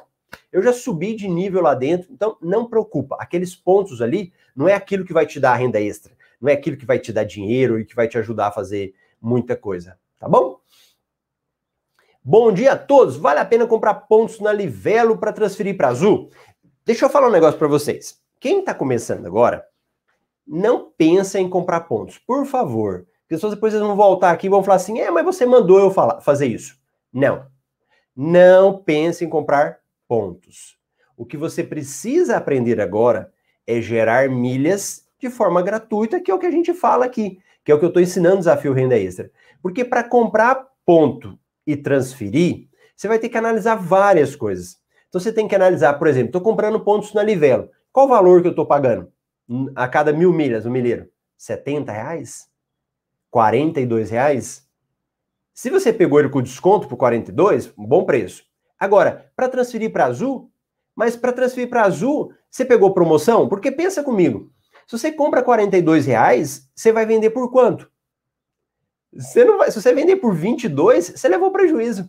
eu 0.53 0.62
já 0.62 0.72
subi 0.72 1.16
de 1.16 1.26
nível 1.26 1.61
lá 1.61 1.74
dentro, 1.74 2.12
então 2.12 2.36
não 2.41 2.66
preocupa. 2.66 3.16
Aqueles 3.18 3.57
pontos 3.57 4.01
ali 4.01 4.32
não 4.55 4.68
é 4.68 4.74
aquilo 4.74 5.05
que 5.05 5.12
vai 5.12 5.26
te 5.26 5.41
dar 5.41 5.57
renda 5.57 5.80
extra, 5.80 6.12
não 6.41 6.49
é 6.49 6.53
aquilo 6.53 6.76
que 6.76 6.86
vai 6.86 7.01
te 7.01 7.12
dar 7.12 7.24
dinheiro 7.24 7.80
e 7.80 7.84
que 7.84 7.97
vai 7.97 8.07
te 8.07 8.16
ajudar 8.16 8.49
a 8.49 8.53
fazer 8.53 8.95
muita 9.20 9.57
coisa, 9.57 9.99
tá 10.20 10.28
bom? 10.28 10.59
Bom 12.23 12.53
dia 12.53 12.73
a 12.73 12.77
todos. 12.77 13.16
Vale 13.16 13.41
a 13.41 13.47
pena 13.47 13.66
comprar 13.66 13.95
pontos 13.95 14.41
na 14.41 14.53
Livelo 14.53 15.16
para 15.16 15.33
transferir 15.33 15.75
para 15.75 15.89
Azul? 15.89 16.29
Deixa 16.85 17.07
eu 17.07 17.09
falar 17.09 17.29
um 17.29 17.33
negócio 17.33 17.59
para 17.59 17.66
vocês. 17.66 18.21
Quem 18.39 18.61
está 18.61 18.75
começando 18.75 19.25
agora, 19.25 19.64
não 20.47 20.91
pensa 20.91 21.41
em 21.41 21.49
comprar 21.49 21.81
pontos, 21.81 22.18
por 22.18 22.45
favor. 22.45 23.07
Porque 23.21 23.37
pessoas 23.37 23.55
depois 23.55 23.73
vão 23.73 23.97
voltar 23.97 24.33
aqui 24.33 24.49
e 24.49 24.51
vão 24.51 24.62
falar 24.62 24.77
assim: 24.77 25.01
é, 25.01 25.11
mas 25.11 25.25
você 25.25 25.47
mandou 25.47 25.81
eu 25.81 25.91
falar, 25.91 26.21
fazer 26.21 26.47
isso. 26.47 26.79
Não. 27.11 27.47
Não 28.14 28.77
pense 28.77 29.25
em 29.25 29.29
comprar 29.29 29.79
pontos. 30.07 30.77
O 31.16 31.25
que 31.25 31.39
você 31.39 31.64
precisa 31.64 32.37
aprender 32.37 32.83
agora 32.83 33.33
é 33.66 33.81
gerar 33.81 34.29
milhas 34.29 35.07
de 35.18 35.31
forma 35.31 35.62
gratuita, 35.62 36.21
que 36.21 36.31
é 36.31 36.35
o 36.35 36.39
que 36.39 36.47
a 36.47 36.51
gente 36.51 36.75
fala 36.75 37.07
aqui, 37.07 37.39
que 37.64 37.73
é 37.73 37.75
o 37.75 37.79
que 37.79 37.85
eu 37.87 37.89
estou 37.89 38.03
ensinando 38.03 38.35
no 38.35 38.41
desafio 38.41 38.75
renda 38.75 38.99
extra. 38.99 39.31
Porque 39.62 39.87
para 39.87 40.05
comprar 40.05 40.66
ponto 40.85 41.39
e 41.73 41.77
transferir, 41.77 42.68
você 42.97 43.09
vai 43.09 43.18
ter 43.18 43.29
que 43.29 43.39
analisar 43.39 43.77
várias 43.77 44.37
coisas. 44.37 44.79
Então 45.09 45.21
você 45.21 45.33
tem 45.33 45.49
que 45.49 45.55
analisar, 45.55 45.95
por 45.95 46.07
exemplo, 46.07 46.29
estou 46.29 46.41
comprando 46.41 46.81
pontos 46.81 47.12
na 47.14 47.23
Livelo. 47.23 47.68
Qual 47.93 48.07
o 48.07 48.09
valor 48.09 48.43
que 48.43 48.49
eu 48.49 48.53
estou 48.53 48.66
pagando? 48.66 49.11
a 49.75 49.89
cada 49.89 50.12
mil 50.12 50.33
milhas, 50.33 50.64
o 50.64 50.71
milheiro? 50.71 51.09
70 51.37 51.91
reais? 51.91 52.49
42 53.31 54.11
reais? 54.11 54.66
Se 55.53 55.71
você 55.71 55.93
pegou 55.93 56.21
ele 56.21 56.29
com 56.29 56.43
desconto 56.43 56.89
por 56.89 56.97
42, 56.97 57.73
um 57.77 57.87
bom 57.87 58.05
preço. 58.05 58.45
Agora, 58.79 59.31
para 59.37 59.49
transferir 59.49 59.93
para 59.93 60.07
Azul, 60.07 60.51
mas 60.95 61.16
para 61.16 61.33
transferir 61.33 61.68
para 61.68 61.83
Azul, 61.83 62.33
você 62.51 62.64
pegou 62.64 62.95
promoção? 62.95 63.49
Porque 63.49 63.71
pensa 63.71 64.03
comigo, 64.03 64.51
se 64.87 64.99
você 64.99 65.12
compra 65.12 65.43
42 65.43 66.07
reais, 66.07 66.68
você 66.75 66.93
vai 66.93 67.05
vender 67.05 67.31
por 67.31 67.51
quanto? 67.51 67.91
Você 69.12 69.44
não 69.44 69.58
vai, 69.58 69.70
se 69.70 69.80
você 69.80 69.92
vender 69.92 70.16
por 70.16 70.34
22, 70.34 71.12
você 71.16 71.28
levou 71.28 71.50
prejuízo. 71.50 72.08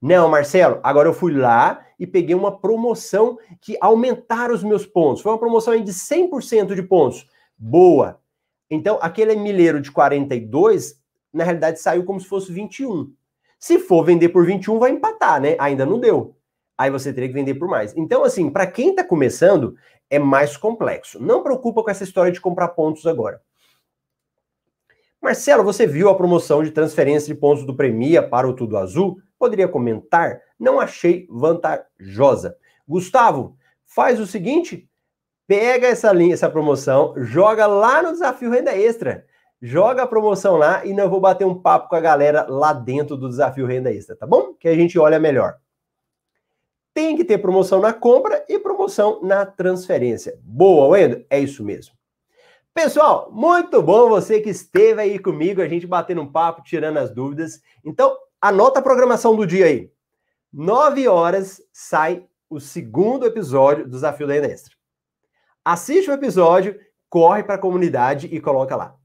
Não, 0.00 0.28
Marcelo, 0.28 0.80
agora 0.82 1.08
eu 1.08 1.12
fui 1.12 1.32
lá 1.32 1.84
e 1.98 2.06
peguei 2.06 2.34
uma 2.34 2.58
promoção 2.58 3.38
que 3.60 3.76
aumentaram 3.80 4.54
os 4.54 4.64
meus 4.64 4.86
pontos. 4.86 5.22
Foi 5.22 5.30
uma 5.30 5.38
promoção 5.38 5.78
de 5.78 5.92
100% 5.92 6.74
de 6.74 6.82
pontos. 6.82 7.28
Boa. 7.58 8.18
Então, 8.70 8.98
aquele 9.02 9.36
milheiro 9.36 9.80
de 9.80 9.90
42, 9.90 10.98
na 11.30 11.44
realidade, 11.44 11.80
saiu 11.80 12.04
como 12.04 12.18
se 12.18 12.26
fosse 12.26 12.50
21. 12.50 13.12
Se 13.58 13.78
for 13.78 14.02
vender 14.02 14.30
por 14.30 14.46
21, 14.46 14.78
vai 14.78 14.90
empatar, 14.90 15.38
né? 15.38 15.54
Ainda 15.58 15.84
não 15.84 16.00
deu. 16.00 16.34
Aí 16.78 16.90
você 16.90 17.12
teria 17.12 17.28
que 17.28 17.34
vender 17.34 17.56
por 17.56 17.68
mais. 17.68 17.94
Então, 17.94 18.24
assim, 18.24 18.48
para 18.48 18.66
quem 18.66 18.90
está 18.90 19.04
começando, 19.04 19.76
é 20.08 20.18
mais 20.18 20.56
complexo. 20.56 21.22
Não 21.22 21.42
preocupa 21.42 21.82
com 21.82 21.90
essa 21.90 22.04
história 22.04 22.32
de 22.32 22.40
comprar 22.40 22.68
pontos 22.68 23.06
agora. 23.06 23.42
Marcelo, 25.22 25.62
você 25.62 25.86
viu 25.86 26.08
a 26.08 26.14
promoção 26.14 26.62
de 26.62 26.70
transferência 26.70 27.32
de 27.32 27.38
pontos 27.38 27.66
do 27.66 27.76
Premia 27.76 28.22
para 28.26 28.48
o 28.48 28.54
Tudo 28.54 28.78
Azul? 28.78 29.20
Poderia 29.38 29.68
comentar? 29.68 30.40
Não 30.58 30.80
achei 30.80 31.26
vantajosa. 31.28 32.56
Gustavo, 32.88 33.54
faz 33.84 34.18
o 34.18 34.26
seguinte: 34.26 34.88
pega 35.46 35.88
essa 35.88 36.10
linha, 36.10 36.32
essa 36.32 36.48
promoção, 36.48 37.12
joga 37.18 37.66
lá 37.66 38.02
no 38.02 38.12
desafio 38.12 38.50
Renda 38.50 38.74
Extra. 38.74 39.26
Joga 39.60 40.04
a 40.04 40.06
promoção 40.06 40.56
lá 40.56 40.86
e 40.86 40.94
não 40.94 41.10
vou 41.10 41.20
bater 41.20 41.46
um 41.46 41.60
papo 41.60 41.90
com 41.90 41.96
a 41.96 42.00
galera 42.00 42.46
lá 42.48 42.72
dentro 42.72 43.14
do 43.14 43.28
desafio 43.28 43.66
Renda 43.66 43.92
Extra, 43.92 44.16
tá 44.16 44.26
bom? 44.26 44.54
Que 44.54 44.68
a 44.68 44.74
gente 44.74 44.98
olha 44.98 45.20
melhor. 45.20 45.58
Tem 46.94 47.14
que 47.14 47.26
ter 47.26 47.36
promoção 47.36 47.78
na 47.78 47.92
compra 47.92 48.42
e 48.48 48.58
promoção 48.58 49.20
na 49.22 49.44
transferência. 49.44 50.38
Boa, 50.42 50.88
Wendel? 50.88 51.26
É 51.28 51.38
isso 51.38 51.62
mesmo. 51.62 51.99
Pessoal, 52.72 53.30
muito 53.32 53.82
bom 53.82 54.08
você 54.08 54.40
que 54.40 54.50
esteve 54.50 55.02
aí 55.02 55.18
comigo, 55.18 55.60
a 55.60 55.68
gente 55.68 55.86
batendo 55.86 56.22
um 56.22 56.30
papo, 56.30 56.62
tirando 56.62 56.98
as 56.98 57.10
dúvidas. 57.10 57.60
Então, 57.84 58.16
Anota 58.42 58.80
a 58.80 58.82
programação 58.82 59.36
do 59.36 59.46
dia 59.46 59.66
aí. 59.66 59.92
9 60.50 61.06
horas 61.06 61.60
sai 61.70 62.26
o 62.48 62.58
segundo 62.58 63.26
episódio 63.26 63.84
do 63.84 63.90
Desafio 63.90 64.26
da 64.26 64.34
Extra. 64.34 64.74
Assiste 65.62 66.10
o 66.10 66.14
episódio, 66.14 66.80
corre 67.10 67.42
para 67.42 67.56
a 67.56 67.58
comunidade 67.58 68.28
e 68.28 68.40
coloca 68.40 68.74
lá. 68.74 68.96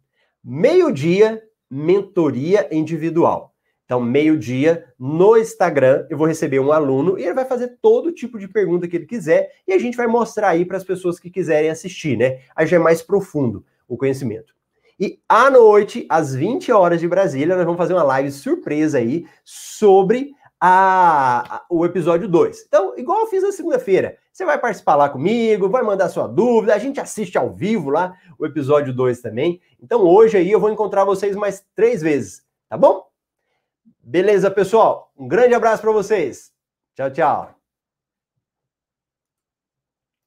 Meio-dia, 0.42 1.44
mentoria 1.70 2.74
individual. 2.74 3.54
Então, 3.86 4.02
meio-dia, 4.02 4.86
no 5.00 5.38
Instagram, 5.38 6.08
eu 6.10 6.18
vou 6.18 6.28
receber 6.28 6.60
um 6.60 6.72
aluno 6.72 7.20
e 7.20 7.24
ele 7.24 7.36
vai 7.36 7.46
fazer 7.46 7.78
todo 7.82 8.12
tipo 8.12 8.40
de 8.40 8.48
pergunta 8.48 8.88
que 8.88 8.96
ele 8.96 9.06
quiser 9.06 9.52
e 9.68 9.74
a 9.74 9.78
gente 9.78 9.96
vai 9.96 10.08
mostrar 10.08 10.50
aí 10.50 10.66
para 10.66 10.78
as 10.78 10.84
pessoas 10.84 11.20
que 11.20 11.30
quiserem 11.30 11.70
assistir, 11.70 12.18
né? 12.18 12.40
Aí 12.56 12.66
já 12.66 12.78
é 12.78 12.80
mais 12.80 13.04
profundo 13.04 13.64
o 13.88 13.96
conhecimento. 13.96 14.56
E 15.00 15.20
à 15.30 15.52
noite, 15.52 16.06
às 16.10 16.34
20 16.34 16.72
horas 16.72 17.00
de 17.00 17.08
Brasília, 17.08 17.56
nós 17.56 17.66
vamos 17.66 17.78
fazer 17.78 17.94
uma 17.94 18.04
live 18.04 18.32
surpresa 18.32 18.98
aí 18.98 19.26
sobre 19.44 20.32
a, 20.60 21.58
a, 21.58 21.66
o 21.70 21.86
episódio 21.86 22.28
2. 22.28 22.66
Então, 22.68 22.94
igual 22.98 23.22
eu 23.22 23.28
fiz 23.28 23.44
na 23.44 23.52
segunda-feira, 23.52 24.18
você 24.32 24.46
vai 24.46 24.58
participar 24.58 24.96
lá 24.96 25.10
comigo, 25.10 25.70
vai 25.70 25.84
mandar 25.84 26.10
sua 26.10 26.28
dúvida, 26.28 26.74
a 26.74 26.80
gente 26.80 27.00
assiste 27.00 27.38
ao 27.38 27.54
vivo 27.54 27.90
lá 27.90 28.16
o 28.40 28.46
episódio 28.46 28.94
2 28.94 29.22
também. 29.22 29.62
Então, 29.82 30.02
hoje 30.02 30.38
aí 30.38 30.52
eu 30.52 30.60
vou 30.60 30.72
encontrar 30.72 31.04
vocês 31.04 31.36
mais 31.36 31.64
três 31.76 32.02
vezes, 32.02 32.44
tá 32.68 32.78
bom? 32.78 33.06
Beleza, 34.08 34.52
pessoal? 34.52 35.12
Um 35.18 35.28
grande 35.28 35.56
abraço 35.56 35.82
para 35.82 35.92
vocês. 35.92 36.52
Tchau, 36.96 37.10
tchau. 37.10 37.65